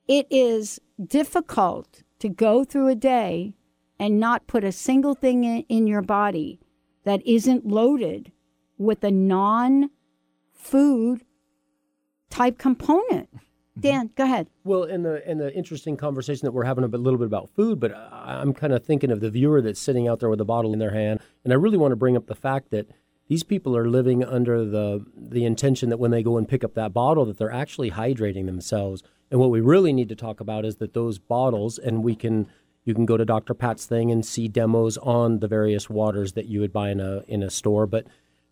[0.06, 3.54] it is difficult to go through a day
[3.98, 6.60] and not put a single thing in, in your body
[7.04, 8.32] that isn't loaded
[8.78, 9.90] with a non
[10.52, 11.24] food
[12.30, 13.28] type component.
[13.76, 13.80] Mm-hmm.
[13.80, 14.48] Dan, go ahead.
[14.62, 17.50] Well, in the in the interesting conversation that we're having a bit- little bit about
[17.50, 20.40] food, but I- I'm kind of thinking of the viewer that's sitting out there with
[20.40, 22.88] a bottle in their hand, and I really want to bring up the fact that
[23.26, 26.74] these people are living under the the intention that when they go and pick up
[26.74, 29.02] that bottle, that they're actually hydrating themselves.
[29.30, 32.46] And what we really need to talk about is that those bottles, and we can
[32.84, 33.54] you can go to Dr.
[33.54, 37.22] Pat's thing and see demos on the various waters that you would buy in a
[37.26, 38.06] in a store, but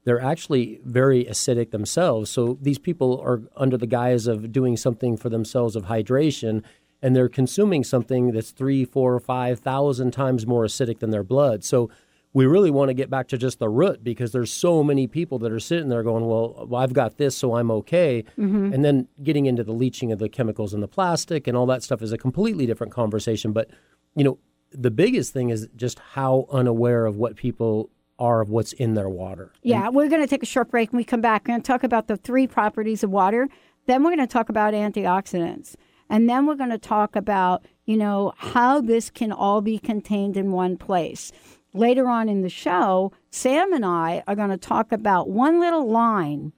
[0.05, 2.31] they're actually very acidic themselves.
[2.31, 6.63] So these people are under the guise of doing something for themselves of hydration,
[7.01, 11.65] and they're consuming something that's three, four, five thousand times more acidic than their blood.
[11.65, 11.91] So
[12.35, 15.39] we really want to get back to just the root because there's so many people
[15.41, 18.25] that are sitting there going, well, well I've got this, so I'm okay.
[18.39, 18.73] Mm-hmm.
[18.73, 21.83] And then getting into the leaching of the chemicals and the plastic and all that
[21.83, 23.53] stuff is a completely different conversation.
[23.53, 23.69] But,
[24.15, 24.39] you know,
[24.73, 27.91] the biggest thing is just how unaware of what people
[28.23, 29.53] are of what's in their water.
[29.63, 30.93] Yeah, we're going to take a short break.
[30.93, 33.49] When we come back, to talk about the three properties of water.
[33.87, 35.75] Then we're going to talk about antioxidants.
[36.09, 40.37] And then we're going to talk about, you know, how this can all be contained
[40.37, 41.33] in one place.
[41.75, 45.91] Later on in the show, Sam and I are going to talk about one little
[45.91, 46.53] line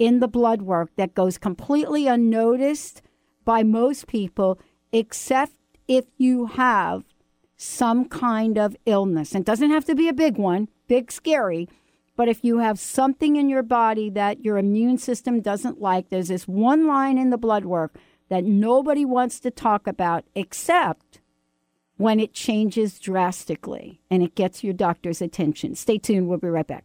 [0.00, 3.02] in the blood work that goes completely unnoticed
[3.44, 4.58] by most people,
[4.90, 5.52] except
[5.86, 7.04] if you have
[7.64, 9.34] some kind of illness.
[9.34, 11.68] And it doesn't have to be a big one, big, scary,
[12.16, 16.28] but if you have something in your body that your immune system doesn't like, there's
[16.28, 17.96] this one line in the blood work
[18.28, 21.20] that nobody wants to talk about except
[21.96, 25.74] when it changes drastically and it gets your doctor's attention.
[25.74, 26.28] Stay tuned.
[26.28, 26.84] We'll be right back.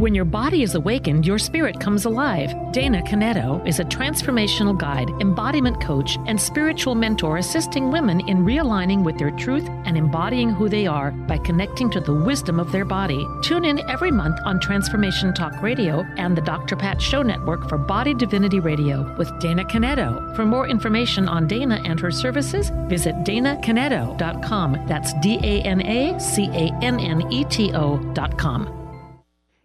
[0.00, 2.54] When your body is awakened, your spirit comes alive.
[2.72, 9.04] Dana Canetto is a transformational guide, embodiment coach, and spiritual mentor assisting women in realigning
[9.04, 12.86] with their truth and embodying who they are by connecting to the wisdom of their
[12.86, 13.26] body.
[13.42, 16.76] Tune in every month on Transformation Talk Radio and the Dr.
[16.76, 20.34] Pat Show Network for Body Divinity Radio with Dana Canetto.
[20.34, 24.86] For more information on Dana and her services, visit danacanetto.com.
[24.88, 28.79] That's D A N A C A N N E T O.com.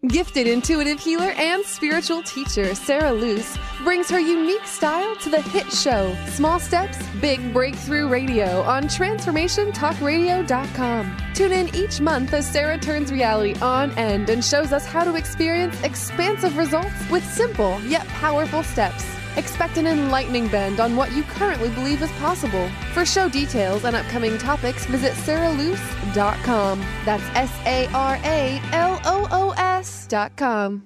[0.07, 5.71] Gifted intuitive healer and spiritual teacher Sara Loos brings her unique style to the hit
[5.71, 11.17] show Small Steps, Big Breakthrough Radio on TransformationTalkRadio.com.
[11.33, 15.15] Tune in each month as Sarah turns reality on end and shows us how to
[15.15, 19.05] experience expansive results with simple yet powerful steps.
[19.37, 22.69] Expect an enlightening bend on what you currently believe is possible.
[22.93, 26.79] For show details and upcoming topics, visit sarahloos.com.
[27.03, 30.83] That's S A R A L O O S.com.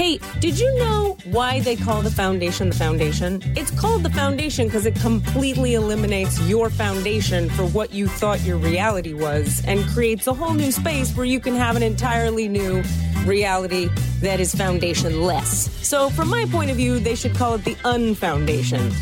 [0.00, 3.42] Hey, did you know why they call the foundation the foundation?
[3.54, 8.56] It's called the foundation because it completely eliminates your foundation for what you thought your
[8.56, 12.82] reality was and creates a whole new space where you can have an entirely new
[13.26, 13.88] reality
[14.20, 15.68] that is foundationless.
[15.84, 18.92] So, from my point of view, they should call it the unfoundation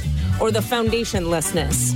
[0.40, 1.94] or the foundationlessness.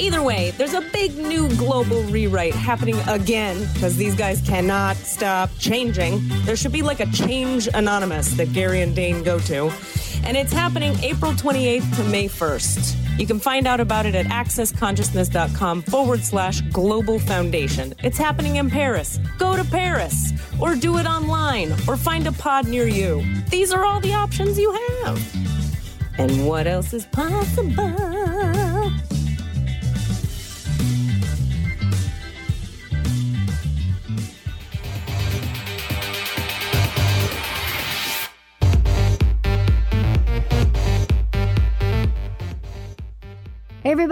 [0.00, 5.50] Either way, there's a big new global rewrite happening again because these guys cannot stop
[5.58, 6.20] changing.
[6.44, 9.70] There should be like a change anonymous that Gary and Dain go to.
[10.24, 13.01] And it's happening April 28th to May 1st.
[13.18, 17.94] You can find out about it at accessconsciousness.com forward slash global foundation.
[18.02, 19.18] It's happening in Paris.
[19.38, 23.22] Go to Paris or do it online or find a pod near you.
[23.50, 25.36] These are all the options you have.
[26.18, 27.72] And what else is possible?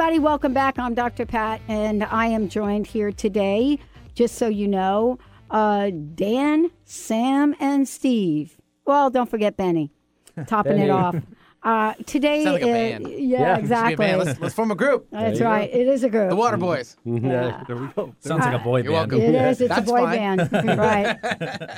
[0.00, 0.78] Everybody, welcome back.
[0.78, 1.26] I'm Dr.
[1.26, 3.78] Pat, and I am joined here today,
[4.14, 5.18] just so you know,
[5.50, 8.56] uh, Dan, Sam, and Steve.
[8.86, 9.92] Well, don't forget Benny,
[10.46, 11.16] topping it off.
[11.62, 13.08] Uh, today, Sound like a band.
[13.10, 13.96] yeah, Yeah, we a exactly.
[13.96, 14.18] band.
[14.24, 15.06] Let's- let's form a group.
[15.12, 15.70] That's right.
[15.70, 15.78] go.
[15.78, 16.30] It is a group.
[16.30, 16.96] The Water Boys.
[17.04, 17.62] Yeah.
[17.66, 18.14] There we go.
[18.20, 19.12] Sounds like a boy You're band.
[19.12, 19.20] welcome.
[19.20, 19.60] It is.
[19.60, 20.38] It's That's a boy fine.
[20.38, 20.50] band.
[20.78, 21.18] right.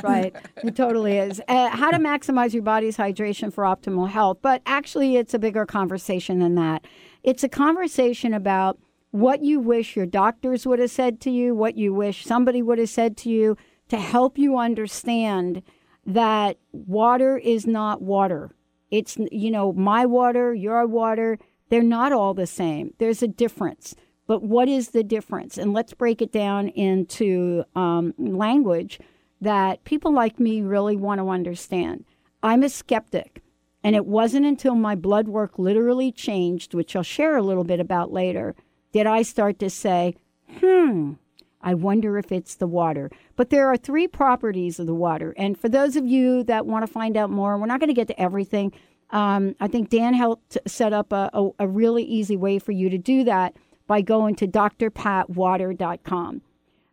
[0.04, 0.36] Right.
[0.62, 1.40] It totally is.
[1.48, 4.38] Uh, how to maximize your body's hydration for optimal health.
[4.42, 6.84] But actually, it's a bigger conversation than that.
[7.22, 8.78] It's a conversation about
[9.10, 12.78] what you wish your doctors would have said to you, what you wish somebody would
[12.78, 13.56] have said to you
[13.88, 15.62] to help you understand
[16.06, 18.50] that water is not water.
[18.90, 21.38] It's, you know, my water, your water,
[21.68, 22.94] they're not all the same.
[22.98, 23.94] There's a difference.
[24.26, 25.58] But what is the difference?
[25.58, 28.98] And let's break it down into um, language
[29.40, 32.04] that people like me really want to understand.
[32.42, 33.41] I'm a skeptic.
[33.84, 37.80] And it wasn't until my blood work literally changed, which I'll share a little bit
[37.80, 38.54] about later,
[38.92, 40.14] did I start to say,
[40.60, 41.14] hmm,
[41.60, 43.10] I wonder if it's the water.
[43.36, 45.34] But there are three properties of the water.
[45.36, 47.94] And for those of you that want to find out more, we're not going to
[47.94, 48.72] get to everything.
[49.10, 52.88] Um, I think Dan helped set up a, a, a really easy way for you
[52.90, 53.54] to do that
[53.86, 56.42] by going to drpatwater.com.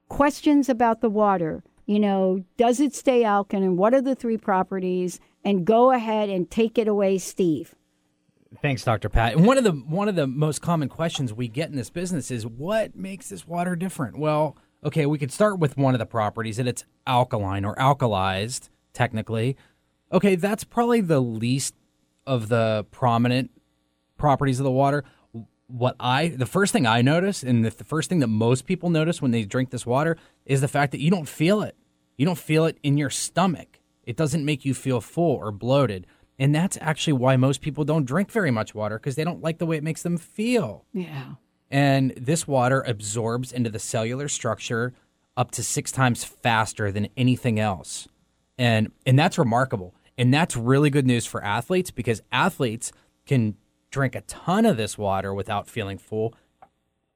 [0.10, 3.78] questions about the water, you know, does it stay alkaline?
[3.78, 5.20] What are the three properties?
[5.44, 7.76] And go ahead and take it away, Steve.
[8.62, 9.10] Thanks, Dr.
[9.10, 9.34] Pat.
[9.34, 12.32] And one of the one of the most common questions we get in this business
[12.32, 14.18] is what makes this water different?
[14.18, 18.70] Well, okay, we could start with one of the properties that it's alkaline or alkalized,
[18.94, 19.56] technically.
[20.12, 21.76] Okay, that's probably the least
[22.26, 23.52] of the prominent
[24.18, 25.04] properties of the water.
[25.68, 28.90] What I the first thing I notice, and the, the first thing that most people
[28.90, 31.76] notice when they drink this water is the fact that you don't feel it.
[32.18, 33.79] You don't feel it in your stomach.
[34.10, 36.07] It doesn't make you feel full or bloated.
[36.39, 39.60] And that's actually why most people don't drink very much water because they don't like
[39.60, 40.84] the way it makes them feel.
[40.91, 41.34] Yeah.
[41.70, 44.95] And this water absorbs into the cellular structure
[45.38, 48.07] up to six times faster than anything else.
[48.57, 49.93] And and that's remarkable.
[50.18, 52.91] And that's really good news for athletes because athletes
[53.28, 53.57] can
[53.91, 56.34] drink a ton of this water without feeling full,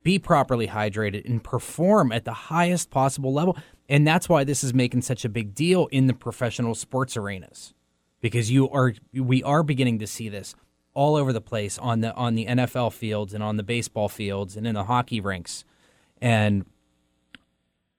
[0.03, 3.57] be properly hydrated, and perform at the highest possible level.
[3.89, 7.73] And that's why this is making such a big deal in the professional sports arenas
[8.21, 10.55] because you are we are beginning to see this
[10.93, 14.55] all over the place on the on the NFL fields and on the baseball fields
[14.55, 15.65] and in the hockey rinks.
[16.21, 16.65] And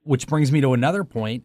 [0.03, 1.45] which brings me to another point.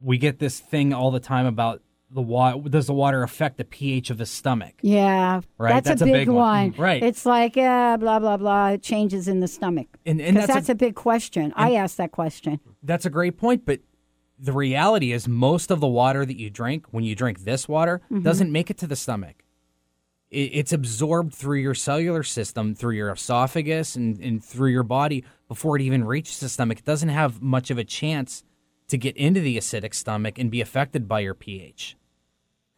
[0.00, 1.82] We get this thing all the time about
[2.12, 2.68] the water.
[2.68, 4.74] Does the water affect the pH of the stomach?
[4.82, 6.72] Yeah, Right, That's, that's a big, big one.
[6.72, 6.74] one.
[6.76, 7.02] Right.
[7.02, 8.70] It's like yeah, blah blah blah.
[8.70, 9.86] It changes in the stomach.
[10.04, 11.52] And, and that's, that's, a, a, big question.
[11.56, 12.60] I asked that question.
[12.82, 13.64] that's a great point.
[13.64, 13.80] But
[14.38, 18.00] the reality is, most of the water that you drink, when you drink this water,
[18.10, 18.22] Mhm.
[18.24, 19.44] doesn't make it to the stomach.
[20.30, 25.24] It, it's absorbed through your cellular system, through your esophagus, and, and through your body
[25.48, 26.78] before it even reaches the stomach.
[26.78, 28.42] It doesn't have much of a chance
[28.88, 31.96] to get into the acidic stomach and be affected by your pH.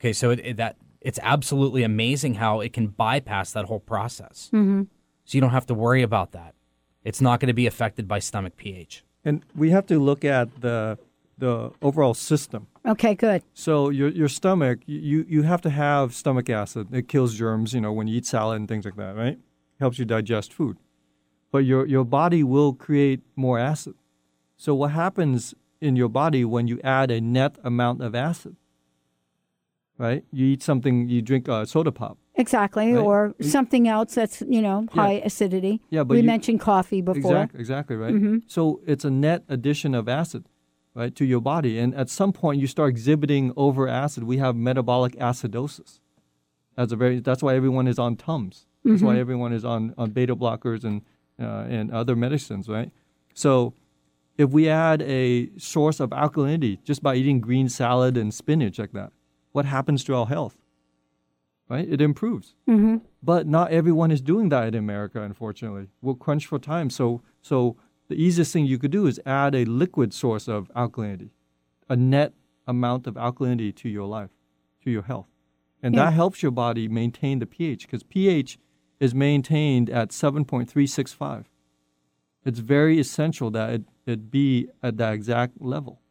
[0.02, 4.50] Okay, so it, it- that it's absolutely amazing how it can bypass that whole process.
[4.52, 4.82] Mm-hmm.
[5.24, 6.54] So you don't have to worry about that.
[7.04, 9.04] It's not going to be affected by stomach pH.
[9.24, 10.98] And we have to look at the
[11.38, 12.66] the overall system.
[12.86, 13.42] Okay, good.
[13.54, 16.88] So your your stomach, you you have to have stomach acid.
[16.92, 19.38] It kills germs, you know, when you eat salad and things like that, right?
[19.80, 20.76] Helps you digest food.
[21.52, 23.94] But your your body will create more acid.
[24.56, 28.56] So what happens in your body when you add a net amount of acid?
[30.02, 30.24] Right?
[30.32, 32.18] You eat something, you drink a soda pop.
[32.34, 33.04] Exactly, Right.
[33.08, 35.02] or something else that's you know Yeah.
[35.02, 35.74] high acidity.
[35.90, 37.18] Yeah, but we you- mentioned coffee before.
[37.36, 38.14] Exactly, exactly, right?
[38.14, 38.42] Mhm.
[38.46, 40.42] So it's a net addition of acid,
[41.00, 41.78] right, to your body.
[41.78, 44.24] And at some point you start exhibiting over acid.
[44.24, 46.00] We have metabolic acidosis.
[46.76, 48.66] That's a very that's why everyone is on Tums.
[48.84, 49.18] That's why Mhm.
[49.24, 51.02] everyone is on, on beta blockers and
[51.40, 52.90] uh, and other medicines, right?
[53.34, 53.72] So
[54.36, 58.92] if we add a source of alkalinity just by eating green salad and spinach like
[58.92, 59.12] that,
[59.52, 60.56] what happens to our health?
[61.68, 61.88] Right?
[61.88, 62.54] It improves.
[62.68, 62.96] Mm-hmm.
[63.22, 65.88] But not everyone is doing that in America, unfortunately.
[66.02, 66.90] We're crunched for time.
[66.90, 67.76] So, so
[68.08, 71.30] the easiest thing you could do is add a liquid source of alkalinity,
[71.88, 72.34] a net
[72.66, 74.30] amount of alkalinity to your life,
[74.84, 75.28] to your health.
[75.82, 76.04] And Yeah.
[76.06, 78.58] that helps your body maintain the pH because pH
[79.00, 81.46] is maintained at 7.365.
[82.44, 86.01] It's very essential that it, it be at that exact level.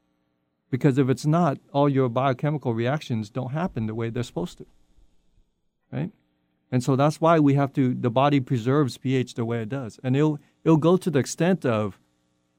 [0.71, 4.65] Because if it's not, all your biochemical reactions don't happen the way they're supposed to
[5.91, 6.11] right?
[6.71, 7.93] And so that's why we have to.
[7.93, 11.65] The body preserves pH the way it does, and it'll it'll go to the extent
[11.65, 11.99] of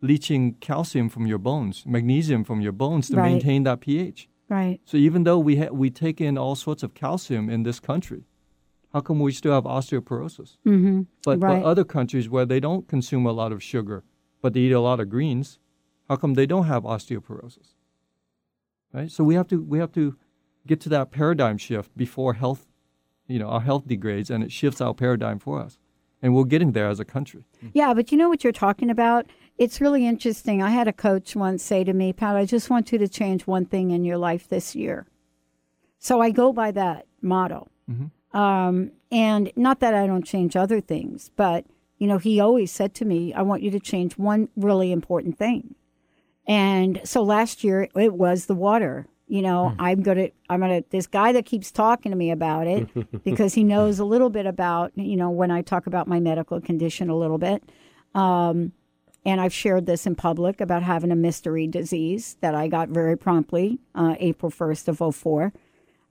[0.03, 3.33] leaching calcium from your bones, magnesium from your bones to Right.
[3.33, 4.29] maintain that pH.
[4.51, 4.81] Right.
[4.85, 8.25] So even though we ha- we take in all sorts of calcium in this country,
[8.93, 10.59] how come we still have osteoporosis?
[10.67, 11.03] Mm-hmm.
[11.25, 11.63] But, right.
[11.63, 14.05] but other countries where they don't consume a lot of sugar,
[14.43, 15.59] but they eat a lot of greens,
[16.09, 17.69] how come they don't have osteoporosis?
[18.93, 19.11] Right.
[19.11, 20.17] So we have to we have to
[20.67, 22.67] get to that paradigm shift before health,
[23.27, 25.79] you know, our health degrades and it shifts our paradigm for us,
[26.21, 27.45] and we're getting there as a country.
[27.73, 29.27] Yeah, but you know what you're talking about?
[29.59, 30.63] It's really interesting.
[30.63, 33.47] I had a coach once say to me, Pat, I just want you to change
[33.47, 35.07] one thing in your life this year.
[35.99, 37.69] So I go by that motto.
[38.33, 41.67] Um, and not that I don't change other things, but,
[41.99, 45.39] you know, he always said to me, I want you to change one really important
[45.39, 45.75] thing.
[46.47, 49.07] And so last year it was the water.
[49.29, 50.83] You know, I'm gonna, I'm gonna.
[50.91, 54.45] This guy that keeps talking to me about it because he knows a little bit
[54.45, 57.63] about, you know, when I talk about my medical condition a little bit.
[58.15, 58.73] Um,
[59.25, 63.17] and I've shared this in public about having a mystery disease that I got very
[63.17, 65.53] promptly, uh, April 1st of 04.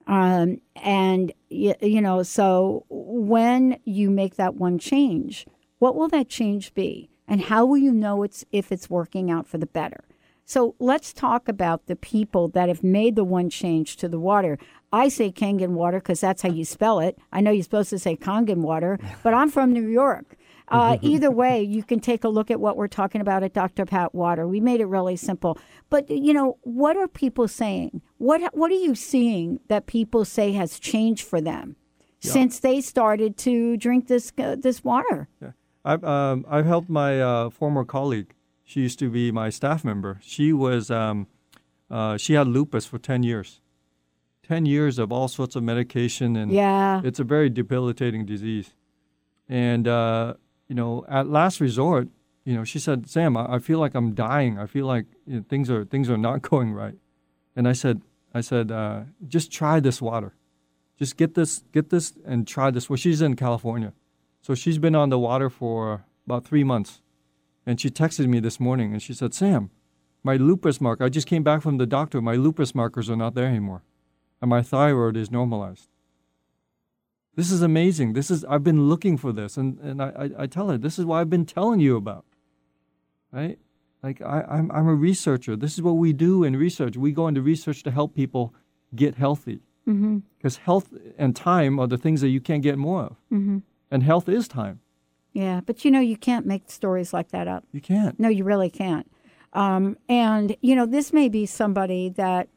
[0.08, 5.46] Um, and, you, you know, so when you make that one change,
[5.80, 7.10] what will that change be?
[7.28, 10.04] And how will you know it's if it's working out for the better?
[10.46, 14.58] So let's talk about the people that have made the one change to the water.
[14.92, 17.18] I say Kangen water because that's how you spell it.
[17.32, 20.36] I know you're supposed to say Kangen water, but I'm from New York.
[20.68, 23.86] Uh, either way, you can take a look at what we're talking about at Dr.
[23.86, 24.48] Pat Water.
[24.48, 25.58] We made it really simple.
[25.90, 28.02] But you know, what are people saying?
[28.18, 31.78] What what are you seeing that people say has changed for them
[32.22, 32.32] Yeah.
[32.32, 35.30] since they started to drink this uh, this water?
[35.42, 35.52] Yeah.
[35.86, 38.34] I've um, I've helped my uh, former colleague.
[38.72, 40.20] She used to be my staff member.
[40.24, 41.28] She was um,
[41.90, 43.60] uh, she had lupus for ten years.
[44.48, 47.02] Ten years of all sorts of medication, and Yeah.
[47.04, 48.74] it's a very debilitating disease.
[49.50, 50.36] And uh,
[50.70, 52.08] you know, at last resort,
[52.46, 54.58] you know, she said, "Sam, I, I feel like I'm dying.
[54.58, 56.96] I feel like you know, things are things are not going right."
[57.58, 58.02] And I said,
[58.34, 60.32] "I said, uh, just try this water.
[60.98, 63.92] Just get this, get this, and try this." Well, she's in California.
[64.42, 67.02] So she's been on the water for about three months.
[67.66, 69.70] And she texted me this morning and she said, Sam,
[70.24, 72.22] my lupus marker, I just came back from the doctor.
[72.22, 73.84] My lupus markers are not there anymore.
[74.42, 75.90] And my thyroid is normalized.
[77.36, 78.14] This is amazing.
[78.14, 79.58] This is I've been looking for this.
[79.58, 82.26] And, and I, I, I tell her, this is what I've been telling you about.
[83.32, 83.60] Right?
[84.04, 85.56] Like I, I'm I'm a researcher.
[85.56, 86.98] This is what we do in research.
[86.98, 88.54] We go into research to help people
[88.96, 89.62] get healthy.
[89.88, 90.20] Mm-hmm.
[90.38, 93.12] Because health and time are the things that you can't get more of.
[93.32, 93.60] Mm-hmm.
[93.92, 94.80] And health is time.
[95.34, 97.64] Yeah, but you know, you can't make stories like that up.
[97.72, 98.20] You can't.
[98.20, 99.10] No, you really can't.
[99.54, 102.48] Um, and, you know, this may be somebody that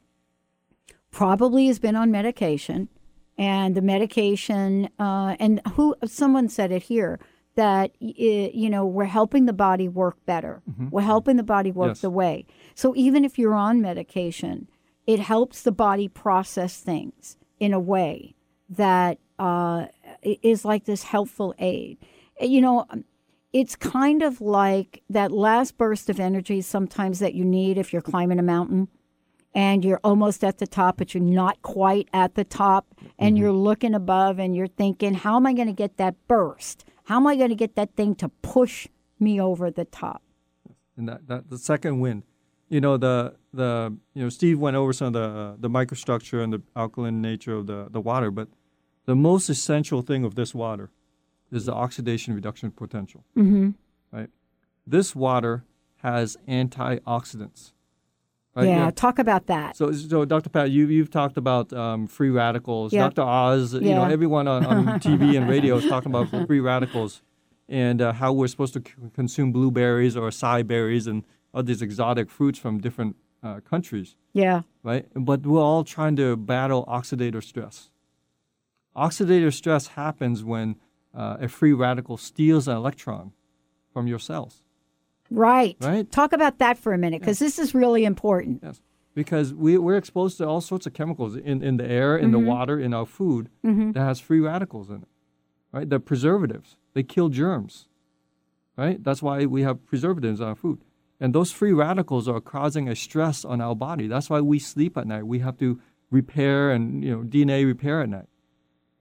[1.11, 2.89] probably has been on medication,
[3.37, 7.19] and the medication, uh, and who, someone said it here,
[7.57, 10.63] that, y- you know, we're helping the body work better.
[10.71, 10.91] Mhm.
[10.91, 12.01] We're helping the body work Yes.
[12.01, 12.47] the way.
[12.75, 14.69] So even if you're on medication,
[15.07, 18.35] it helps the body process things in a way
[18.69, 19.87] that uh,
[20.23, 21.99] is like this helpful aid.
[22.41, 22.87] You know,
[23.53, 28.03] it's kind of like that last burst of energy sometimes that you need if you're
[28.03, 28.89] climbing a mountain
[29.55, 33.53] and you're almost at the top, but you're not quite at the top, and you're
[33.53, 36.85] looking above and you're thinking, how am I going to get that burst?
[37.05, 38.89] How am I going to get that thing to push
[39.21, 40.25] me over the top?
[40.97, 42.23] and that, that the second wind
[42.69, 46.43] you know the the you know steve went over some of the uh, the microstructure
[46.43, 48.49] and the alkaline nature of the the water but
[49.07, 50.91] the most essential thing of this water
[51.55, 53.71] is the oxidation reduction potential Mm-hmm.
[54.13, 54.31] right
[54.87, 55.65] this water
[55.97, 57.73] has antioxidants
[58.55, 58.69] right?
[58.69, 59.77] Yeah, have- talk about that.
[59.77, 60.49] so, so Dr.
[60.51, 62.93] Pat, you you've talked about um, free radicals.
[62.93, 63.09] Yeah.
[63.09, 63.23] Dr.
[63.23, 63.81] Oz, yeah.
[63.81, 67.23] you know, everyone on, on TV and radio is talking about free radicals
[67.69, 71.83] and uh, how we're supposed to c- consume blueberries or acai berries and all these
[71.83, 74.63] exotic fruits from different uh, countries, Yeah.
[74.85, 75.07] right?
[75.15, 77.91] But we're all trying to battle oxidative stress.
[78.97, 80.77] Oxidative stress happens when
[81.15, 83.33] uh, a free radical steals an electron
[83.93, 84.63] from your cells.
[85.31, 85.77] Right.
[85.81, 86.11] Right.
[86.11, 88.61] Talk about that for a minute because this is really important.
[88.63, 88.81] Yes.
[89.15, 92.33] Because we, we're exposed to all sorts of chemicals in, in the air, in Mhm.
[92.33, 93.95] the water, in our food Mhm.
[93.95, 95.09] that has free radicals in it.
[95.73, 95.89] Right?
[95.89, 96.77] They're preservatives.
[96.95, 97.89] They kill germs.
[98.77, 99.03] Right?
[99.03, 100.81] That's why we have preservatives in our food.
[101.21, 104.09] And those free radicals are causing a stress on our body.
[104.09, 105.27] That's why we sleep at night.
[105.27, 108.29] We have to repair and you know DNA repair at night.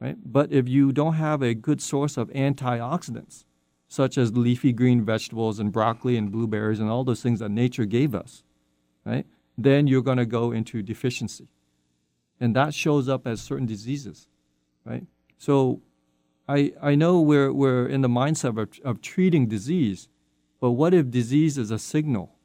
[0.03, 0.17] Right?
[0.25, 3.45] But if you don't have a good source of antioxidants,
[3.87, 7.85] such as leafy green vegetables and broccoli and blueberries and all those things that nature
[7.85, 8.43] gave us,
[9.05, 9.25] right?
[9.57, 11.47] Then you're going to go into deficiency.
[12.37, 14.27] And that shows up as certain diseases,
[14.83, 15.05] right?
[15.37, 15.81] So
[16.49, 20.09] I, I know we're, we're in the mindset of, of treating disease,
[20.59, 22.35] but what if disease is a signal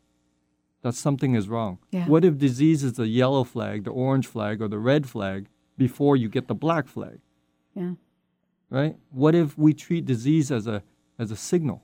[0.82, 1.78] that something is wrong?
[1.90, 2.06] Yeah.
[2.06, 6.16] What if disease is the yellow flag, the orange flag, or the red flag before
[6.16, 7.18] you get the black flag?
[7.78, 7.92] Yeah.
[8.70, 8.96] right?
[9.10, 10.82] What if we treat disease as a
[11.18, 11.82] as a signal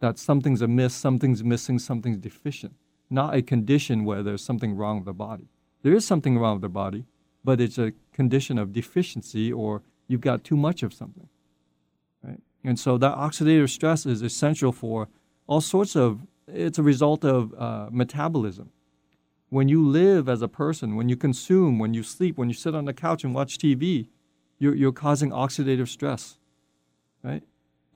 [0.00, 2.74] that something's amiss, something's missing, something's deficient,
[3.10, 5.48] not a condition where there's something wrong with the body.
[5.82, 7.04] There is something wrong with the body,
[7.44, 11.28] but it's a condition of deficiency or you've got too much of something,
[12.22, 12.40] right?
[12.64, 15.08] And so that oxidative stress is essential for
[15.46, 16.26] all sorts of.
[16.48, 18.70] It's a result of uh, metabolism.
[19.48, 22.74] When you live as a person, when you consume, when you sleep, when you sit
[22.74, 24.08] on the couch and watch TV,
[24.58, 26.38] you're, you're causing oxidative stress,
[27.22, 27.42] right?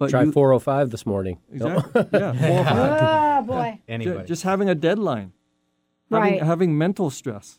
[0.09, 1.39] Try you- 405 this morning.
[1.53, 2.07] Exactly.
[2.13, 2.59] Yeah, four.
[2.61, 3.79] Oh, ah, boy.
[3.99, 5.33] Ju- Just having a deadline,
[6.09, 6.33] Right.
[6.35, 7.59] having, having mental stress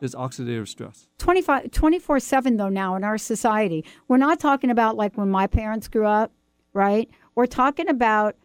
[0.00, 1.08] is oxidative stress.
[1.18, 5.46] 25 24 7 though now in our society we're not talking about like when my
[5.46, 6.32] parents grew up
[6.74, 8.36] right we're talking about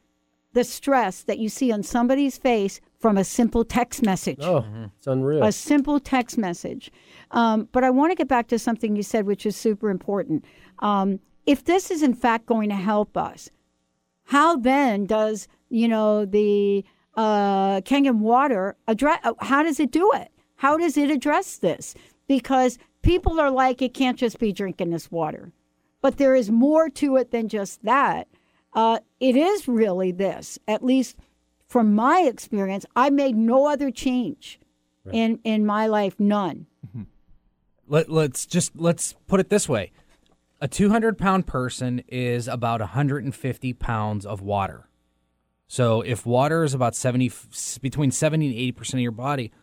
[0.53, 4.63] the stress that you see on somebody's face from a simple text message Oh,
[4.97, 5.43] it's unreal.
[5.43, 6.91] a simple text message
[7.31, 10.45] um, but i want to get back to something you said which is super important
[10.79, 13.49] um, if this is in fact going to help us
[14.25, 16.85] how then does you know the
[17.15, 19.19] uh, Kangen water address?
[19.39, 20.29] How does it do it?
[20.55, 21.93] How does it address this?
[22.27, 25.51] Because people are like, it can't just be drinking this water,
[26.01, 28.27] but there is more to it than just that.
[28.73, 30.57] uh, it is really this.
[30.69, 31.17] At least
[31.71, 34.59] from my experience, I made no other change
[35.09, 36.67] in in my life, none.
[36.85, 37.03] Mm-hmm.
[37.87, 39.93] Let, let's just let's put it this way:
[40.59, 44.89] a 200 pound person is about 150 pounds of water.
[45.67, 47.31] So if water is about 70
[47.81, 49.53] between 70 and 80 percent of your body,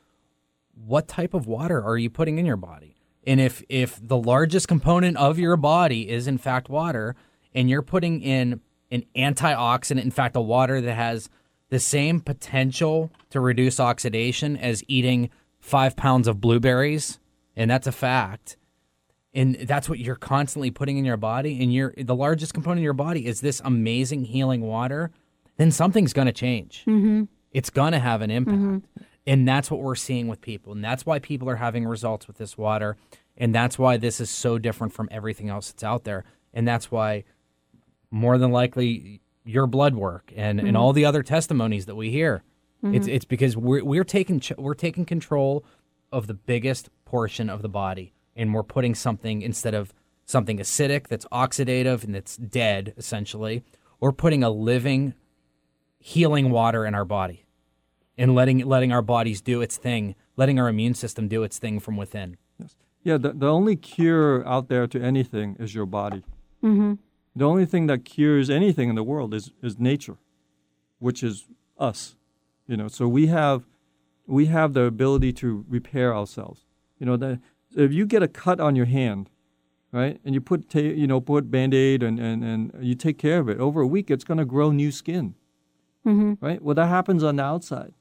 [0.73, 2.97] what type of water are you putting in your body?
[3.27, 7.17] And if if the largest component of your body is in fact water,
[7.55, 11.29] and you're putting in an antioxidant, in fact, a water that has
[11.71, 17.19] the same potential to reduce oxidation as eating five pounds of blueberries,
[17.57, 18.57] and that's a fact.
[19.35, 22.85] And that's what you're constantly putting in your body, and you're the largest component of
[22.85, 25.11] your body is this amazing healing water.
[25.59, 26.85] Then something's going to change.
[26.87, 27.25] Mm-hmm.
[27.53, 28.87] It's going to have an impact.
[29.27, 30.73] And that's what we're seeing with people.
[30.73, 32.97] And that's why people are having results with this water.
[33.37, 36.25] And that's why this is so different from everything else that's out there.
[36.55, 37.25] And that's why
[38.11, 40.79] more than likely your blood work and, and Mhm.
[40.79, 42.43] all the other testimonies that we hear.
[42.83, 43.13] It's Mhm.
[43.15, 45.65] it's because we're we're taking we're taking control
[46.13, 49.93] of the biggest portion of the body and we're putting something instead of
[50.27, 53.65] something acidic that's oxidative and that's dead essentially,
[54.01, 55.15] we're putting a living
[55.99, 57.45] healing water in our body
[58.17, 61.81] and letting letting our bodies do its thing, letting our immune system do its thing
[61.81, 62.37] from within.
[62.61, 62.77] Yes.
[63.03, 66.23] Yeah, the, the only cure out there to anything is your body.
[66.63, 66.95] Mm-hmm.
[67.37, 70.17] The only thing that cures anything in the world is, is nature,
[70.99, 71.47] which is
[71.79, 72.17] us.
[72.67, 73.65] You know, so we have
[74.27, 76.67] we have the ability to repair ourselves.
[76.99, 77.41] You know, the,
[77.75, 79.31] if you get a cut on your hand,
[79.91, 83.17] right, and you put ta- you know put band aid and, and, and you take
[83.19, 85.35] care of it over a week, it's going to grow new skin,
[86.07, 86.45] Mm-hmm.
[86.45, 86.61] right?
[86.61, 87.95] Well, that happens on the outside,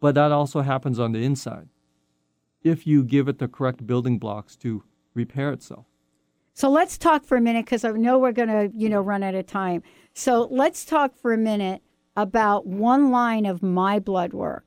[0.00, 1.68] but that also happens on the inside.
[2.62, 4.84] If you give it the correct building blocks to
[5.14, 5.86] repair itself.
[6.54, 9.22] So let's talk for a minute because I know we're going to, you know, run
[9.22, 9.82] out of time.
[10.14, 11.82] So let's talk for a minute
[12.16, 14.64] about one line of my blood work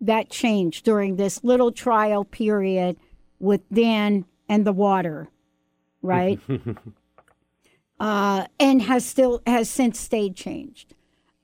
[0.00, 2.96] that changed during this little trial period
[3.38, 5.28] with Dan and the water,
[6.02, 6.40] right?
[8.00, 10.94] uh, and has still has since stayed changed.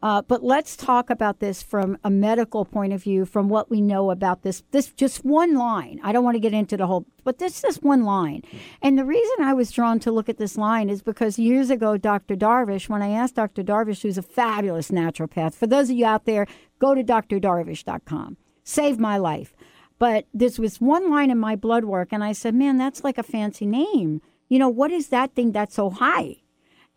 [0.00, 3.80] Uh, but let's talk about this from a medical point of view, from what we
[3.80, 4.62] know about this.
[4.70, 6.00] This just one line.
[6.04, 8.42] I don't want to get into the whole, but this is one line.
[8.80, 11.96] And the reason I was drawn to look at this line is because years ago,
[11.96, 12.36] Dr.
[12.36, 13.64] Darvish, when I asked Dr.
[13.64, 16.46] Darvish, who's a fabulous naturopath, for those of you out there,
[16.78, 18.36] go to drdarvish.com.
[18.62, 19.56] Saved my life.
[19.98, 23.18] But this was one line in my blood work, and I said, man, that's like
[23.18, 24.22] a fancy name.
[24.48, 26.36] You know, what is that thing that's so high?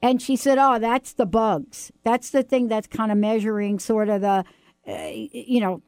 [0.01, 1.91] And she said, "Oh, that's the bugs.
[2.03, 4.43] That's the thing that's kind of measuring sort of the,
[4.87, 5.81] uh, you know,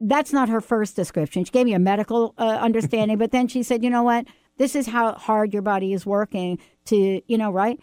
[0.00, 1.44] that's not her first description.
[1.44, 4.26] She gave me a medical uh, understanding, but then she said, you know what?
[4.58, 7.80] This is how hard your body is working to, you know, right?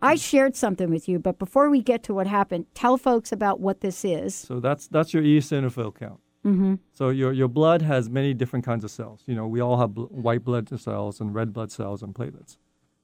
[0.00, 3.60] I shared something with you, but before we get to what happened, tell folks about
[3.60, 4.34] what this is.
[4.34, 6.18] So that's that's your eosinophil count.
[6.44, 6.74] Mm-hmm.
[6.92, 9.22] So your your blood has many different kinds of cells.
[9.26, 12.56] You know, we all have bl- white blood cells and red blood cells and platelets.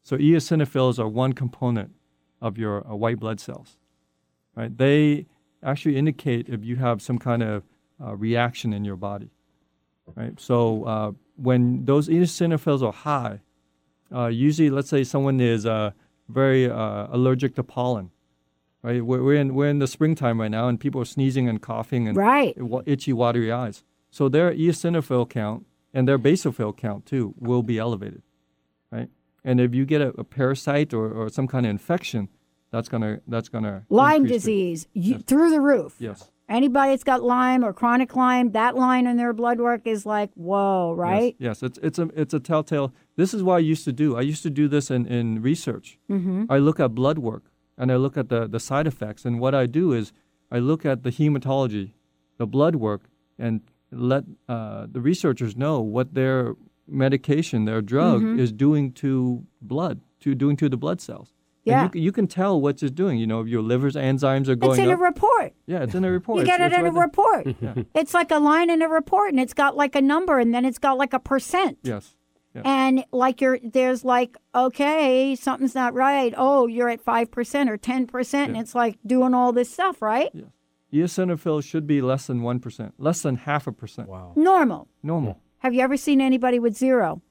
[0.09, 1.90] So eosinophils are one component
[2.40, 3.76] of your uh, white blood cells.
[4.56, 4.74] Right?
[4.74, 5.26] They
[5.62, 7.62] actually indicate if you have some kind of
[8.02, 9.28] uh, reaction in your body.
[10.14, 10.40] Right?
[10.40, 13.40] So uh, when those eosinophils are high,
[14.11, 15.90] uh, usually, let's say someone is uh,
[16.30, 18.11] very uh, allergic to pollen.
[18.82, 19.04] Right?
[19.04, 22.09] We're, we're in we're in the springtime right now, and people are sneezing and coughing
[22.09, 22.56] and Right.
[22.86, 23.84] itchy, watery eyes.
[24.11, 28.22] So their eosinophil count and their basophil count too will be elevated?
[29.45, 32.28] And if you get a, a parasite or, or some kind of infection,
[32.70, 35.97] that's gonna that's gonna Lyme increase the- disease you, through the roof.
[35.99, 36.30] Yes.
[36.51, 40.30] Anybody that's got Lyme or chronic Lyme, that line in their blood work is like,
[40.34, 41.36] whoa, right?
[41.39, 42.93] Yes, yes, it's it's a it's a telltale.
[43.16, 44.16] This is what I used to do.
[44.16, 45.99] I used to do this in, in research.
[46.11, 46.47] Mhm.
[46.49, 47.45] I look at blood work
[47.76, 49.24] and I look at the, the side effects.
[49.26, 50.12] And what I do is
[50.51, 51.93] I look at the hematology,
[52.39, 53.03] the blood work,
[53.39, 53.61] and
[53.93, 56.55] let uh, the researchers know what their
[56.89, 58.39] medication, their drug, Mhm.
[58.39, 61.32] is doing to blood, to doing to the blood cells.
[61.66, 61.89] And Yeah.
[61.93, 63.18] you, you can tell what it's doing.
[63.18, 65.53] You know, if your liver's enzymes are going It's in a report.
[65.66, 66.36] yeah, it's in a report.
[66.39, 67.03] You It's- get it it's in a right there.
[67.43, 67.57] report.
[67.61, 67.82] Yeah.
[67.95, 70.64] It's like a line in a report, and it's got like a number, and then
[70.64, 71.78] it's got like a percent.
[71.82, 72.14] Yes.
[72.55, 72.62] Yeah.
[72.64, 76.32] And like you're, there's like, okay, something's not right.
[76.36, 80.01] Oh, you're at five percent or ten percent, and it's like doing all this stuff,
[80.01, 80.30] right?
[80.93, 84.09] Eosinophils should be less than 1%, less than half a percent.
[84.09, 84.32] Wow.
[84.36, 84.89] Normal.
[85.03, 85.39] Normal.
[85.59, 87.22] Have you ever seen anybody with zero?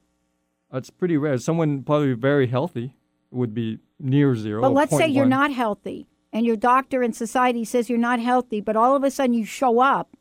[0.70, 1.38] That's pretty rare.
[1.38, 2.94] Someone probably very healthy
[3.30, 4.60] would be near zero.
[4.60, 5.28] But let's say you're 0.1.
[5.30, 9.10] not healthy, and your doctor and society says you're not healthy, but all of a
[9.10, 10.16] sudden you show up,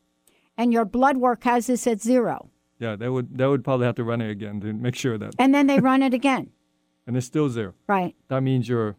[0.57, 2.49] and your blood work has this at zero,
[2.79, 5.35] Yeah, they would they would probably have to run it again to make sure that.
[5.37, 6.49] and then they run it again,
[7.07, 7.73] And it's still zero.
[7.87, 8.15] right?
[8.29, 8.95] That means you're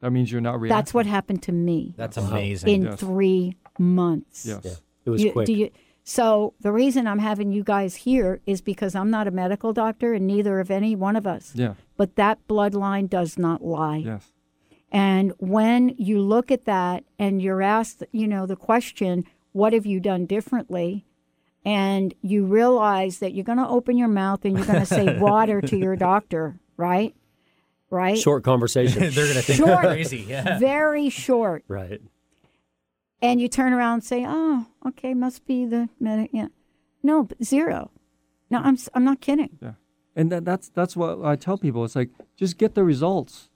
[0.00, 0.76] That means you're not reacting.
[0.76, 1.94] That's what happened to me.
[1.96, 2.68] That's amazing.
[2.68, 2.98] In Yes.
[3.00, 4.46] three months.
[4.46, 4.60] Yes.
[4.64, 4.72] Yeah,
[5.04, 5.46] it was You- quick.
[5.46, 5.70] do you-
[6.10, 10.12] so the reason I'm having you guys here is because I'm not a medical doctor,
[10.12, 11.52] and neither of any one of us.
[11.54, 11.74] Yeah.
[11.96, 13.98] But that bloodline does not lie.
[13.98, 14.32] Yes.
[14.90, 19.86] And when you look at that and you're asked, you know, the question, what have
[19.86, 21.06] you done differently?
[21.64, 25.16] And you realize that you're going to open your mouth and you're going to say
[25.20, 27.14] water to your doctor, right?
[27.88, 28.18] Right?
[28.18, 28.98] Short conversation.
[29.14, 29.70] They're gonna think Short.
[29.70, 30.26] you're crazy.
[30.28, 30.58] Yeah.
[30.58, 31.62] Very short.
[31.68, 32.00] Right.
[33.22, 36.48] And you turn around and say, oh, okay, must be the, med- yeah.
[37.02, 37.90] No, but zero.
[38.50, 39.58] No, I'm, I'm not kidding.
[39.62, 39.72] Yeah.
[40.16, 41.84] And that, that's that's what I tell people.
[41.84, 43.48] It's like just get the results,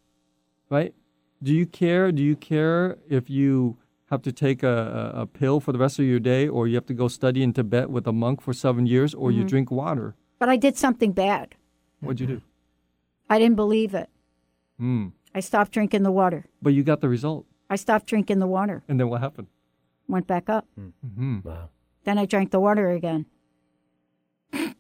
[0.71, 0.95] right?
[1.43, 2.12] Do you care?
[2.12, 3.77] Do you care if you
[4.11, 6.77] have to take a, a, a pill for the rest of your day, or you
[6.77, 9.49] have to go study in Tibet with a monk for seven years, or you Mhm.
[9.49, 10.15] drink water?
[10.39, 11.55] But I did something bad.
[12.01, 12.43] What'd you do?
[13.29, 14.09] I didn't believe it.
[14.79, 15.09] Hmm.
[15.35, 16.45] I stopped drinking the water.
[16.62, 18.85] But you got the result, I stopped drinking the water.
[18.89, 19.49] and then what happened?
[20.09, 20.67] Went back up.
[20.79, 21.41] Mm-hmm.
[21.43, 21.69] Wow.
[22.05, 23.27] Then I drank the water again.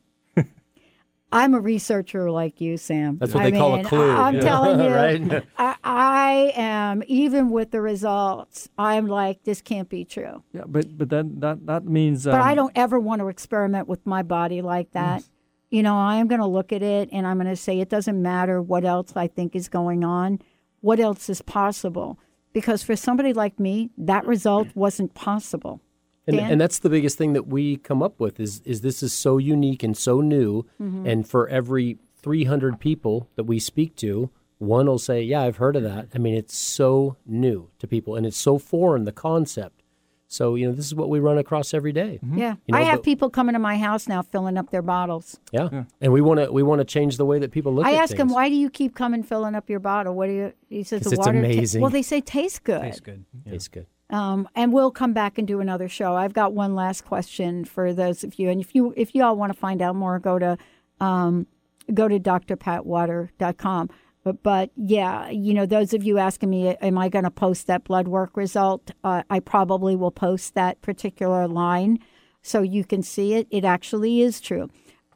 [1.32, 3.18] I'm a researcher like you, Sam.
[3.18, 4.08] That's what I they call a mean, clue.
[4.12, 4.40] I, am Yeah.
[4.40, 5.44] telling you, Right?
[5.58, 8.68] I, I am even with the results.
[8.78, 10.44] I'm like, this can't be true.
[10.52, 12.24] Yeah, but but then that that means.
[12.24, 15.24] but I um, don't ever want to experiment with my body like that.
[15.70, 17.88] You know, I am going to look at it and I'm going to say it
[17.88, 20.38] doesn't matter what else I think is going on,
[20.82, 22.16] what else is possible.
[22.54, 25.80] Because for somebody like me, that result wasn't possible.
[26.26, 29.12] And, and that's the biggest thing that we come up with is is this is
[29.12, 30.64] so unique and so new.
[30.80, 31.06] Mhm.
[31.06, 35.76] and for every 300 people that we speak to one will say yeah I've heard
[35.76, 36.08] of that.
[36.14, 39.82] I mean it's so new to people and it's so foreign the concept
[40.28, 42.18] so you know this is what we run across every day.
[42.34, 42.54] Yeah.
[42.66, 45.38] You know, I have but- people coming to my house now filling up their bottles.
[45.52, 45.84] yeah.
[46.00, 47.96] and we want to we want to change the way that people look at it.
[47.96, 48.32] I ask him, things.
[48.32, 50.14] why do you keep coming filling up your bottle?
[50.14, 50.52] What do you?
[50.68, 51.32] He says 'Cause the it's water.
[51.32, 51.82] ta- amazing.
[51.82, 52.80] well, they say tastes good.
[52.82, 53.24] Tastes good.
[53.48, 53.86] Tastes good.
[54.10, 56.14] Um, and we'll come back and do another show.
[56.14, 59.36] I've got one last question for those of you, and if you if you all
[59.36, 60.58] want to find out more, go to
[61.00, 61.46] um,
[61.92, 63.90] go to drpatwater.com.
[64.24, 67.66] But but yeah, you know, those of you asking me, am I going to post
[67.66, 68.90] that blood work result?
[69.04, 71.98] Uh, I probably will post that particular line
[72.42, 73.46] so you can see it.
[73.50, 74.70] It actually is true.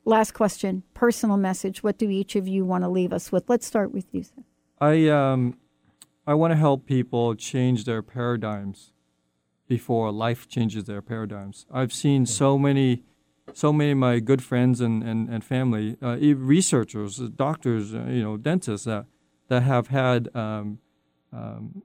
[0.04, 1.82] Last question, personal message.
[1.82, 3.44] What do each of you want to leave us with?
[3.48, 4.22] Let's start with you.
[4.22, 4.44] Sir.
[4.80, 5.58] I um,
[6.26, 8.92] I want to help people change their paradigms
[9.66, 11.66] before life changes their paradigms.
[11.70, 13.04] I've seen so many,
[13.54, 17.94] so many of my good friends and and, and family, uh, e- researchers, uh, doctors,
[17.94, 19.06] uh, you know, dentists that
[19.48, 20.78] that have had, um,
[21.32, 21.82] um,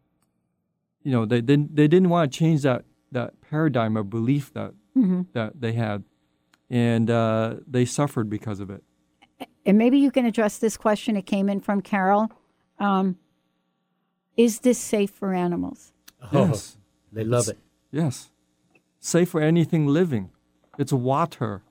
[1.04, 4.74] you know, they didn't they didn't want to change that that paradigm of belief that
[4.96, 5.26] Mhm.
[5.34, 6.04] that they had,
[6.70, 8.84] and uh, they suffered because of it.
[9.66, 11.16] and maybe you can address this question.
[11.18, 12.30] It came in from Carol.
[12.80, 13.18] Um,
[14.36, 15.94] is this safe for animals?
[16.32, 16.78] Oh, Yes.
[17.12, 17.58] they love it.
[17.92, 18.32] Yes.
[19.00, 20.30] Safe for anything living.
[20.78, 21.62] It's water.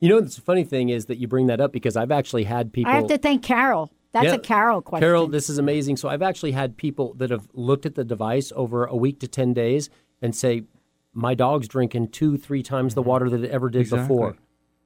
[0.00, 2.72] You know, the funny thing is that you bring that up because I've actually had
[2.72, 2.92] people.
[2.92, 3.90] I have to thank Carol.
[4.12, 4.34] That's Yeah.
[4.34, 5.02] a Carol question.
[5.06, 5.96] Carol, this is amazing.
[5.96, 9.28] So I've actually had people that have looked at the device over a week to
[9.28, 9.90] 10 days
[10.22, 10.64] and say,
[11.12, 14.06] my dog's drinking two, three times the water that it ever did Exactly.
[14.06, 14.36] before.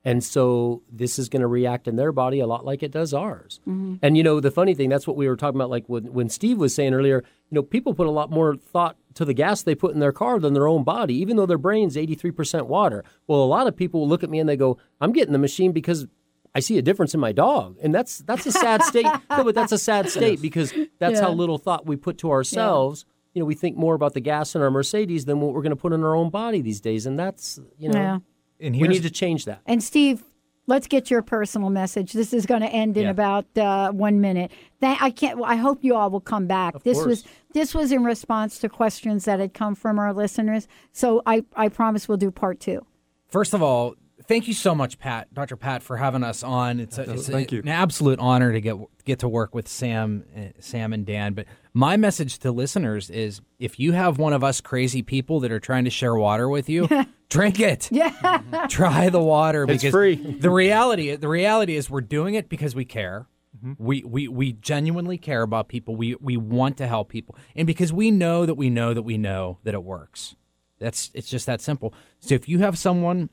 [0.04, 3.12] And so this is going to react in their body a lot like it does
[3.12, 3.60] ours.
[3.68, 3.96] Mm-hmm.
[4.02, 6.28] And you know, the funny thing, that's what we were talking about, like when, when
[6.28, 9.62] Steve was saying earlier, you know, people put a lot more thought to the gas
[9.62, 13.04] they put in their car than their own body, even though their brain's 83% water.
[13.26, 15.72] Well, a lot of people look at me and they go, I'm getting the machine
[15.72, 16.06] because
[16.54, 17.76] I see a difference in my dog.
[17.82, 19.06] And that's that's a sad state.
[19.30, 23.04] No, but that's a sad state because that's how little thought we put to ourselves.
[23.34, 25.70] You know, we think more about the gas in our Mercedes than what we're going
[25.70, 27.06] to put in our own body these days.
[27.06, 28.18] And that's, you know, Yeah.
[28.62, 29.62] And we need to change that.
[29.66, 30.22] And Steve,
[30.70, 32.12] let's get your personal message.
[32.14, 33.10] This is going to end in Yeah.
[33.10, 34.50] about uh, one minute.
[34.80, 35.38] That I can't.
[35.44, 36.82] I hope you all will come back.
[36.84, 40.66] this was this was in response to questions that had come from our listeners.
[40.92, 42.86] So I I promise we'll do part two.
[43.28, 43.94] First of all,
[44.26, 45.56] thank you so much, Pat, Dr.
[45.56, 46.80] Pat, for having us on.
[46.80, 47.60] It's, a, it's a- Thank you.
[47.60, 51.34] an absolute honor to get get to work with Sam, uh, Sam and Dan.
[51.34, 55.52] But my message to listeners is: if you have one of us crazy people that
[55.52, 56.88] are trying to share water with you,
[57.30, 57.88] drink it.
[57.90, 58.42] Yeah.
[58.68, 60.16] Try the water It's because free.
[60.16, 63.26] the reality the reality is we're doing it because we care.
[63.56, 63.82] Mm-hmm.
[63.84, 65.96] We, we we genuinely care about people.
[65.96, 69.16] We we want to help people, and because we know that we know that we
[69.18, 70.36] know that it works.
[70.78, 71.92] That's it's just that simple.
[72.20, 73.28] So if you have someone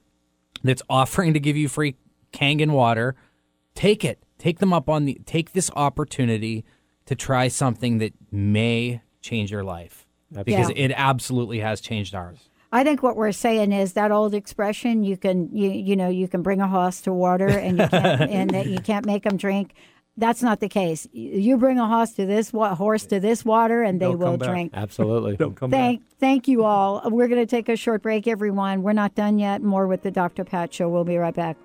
[0.63, 1.97] that's offering to give you free
[2.33, 3.15] Kangen water,
[3.75, 4.23] take it.
[4.39, 6.65] Take them up on the take this opportunity
[7.05, 10.75] to try something that may change your life because Yeah.
[10.85, 12.49] it absolutely has changed ours.
[12.71, 16.27] I think what we're saying is that old expression: you can you you know you
[16.27, 19.37] can bring a horse to water and you can't and that you can't make them
[19.37, 19.73] drink.
[20.19, 21.07] That's not the case.
[21.11, 24.37] You bring a horse to this wa- horse to this water, and they They'll will
[24.37, 24.71] drink.
[24.73, 25.37] Absolutely.
[25.37, 27.03] Don't come Thank, thank you all.
[27.05, 28.81] We're going to take a short break, everyone.
[28.81, 29.61] We're not done yet.
[29.61, 30.43] More with the Dr.
[30.43, 30.89] Pat Show.
[30.89, 31.55] We'll be right back.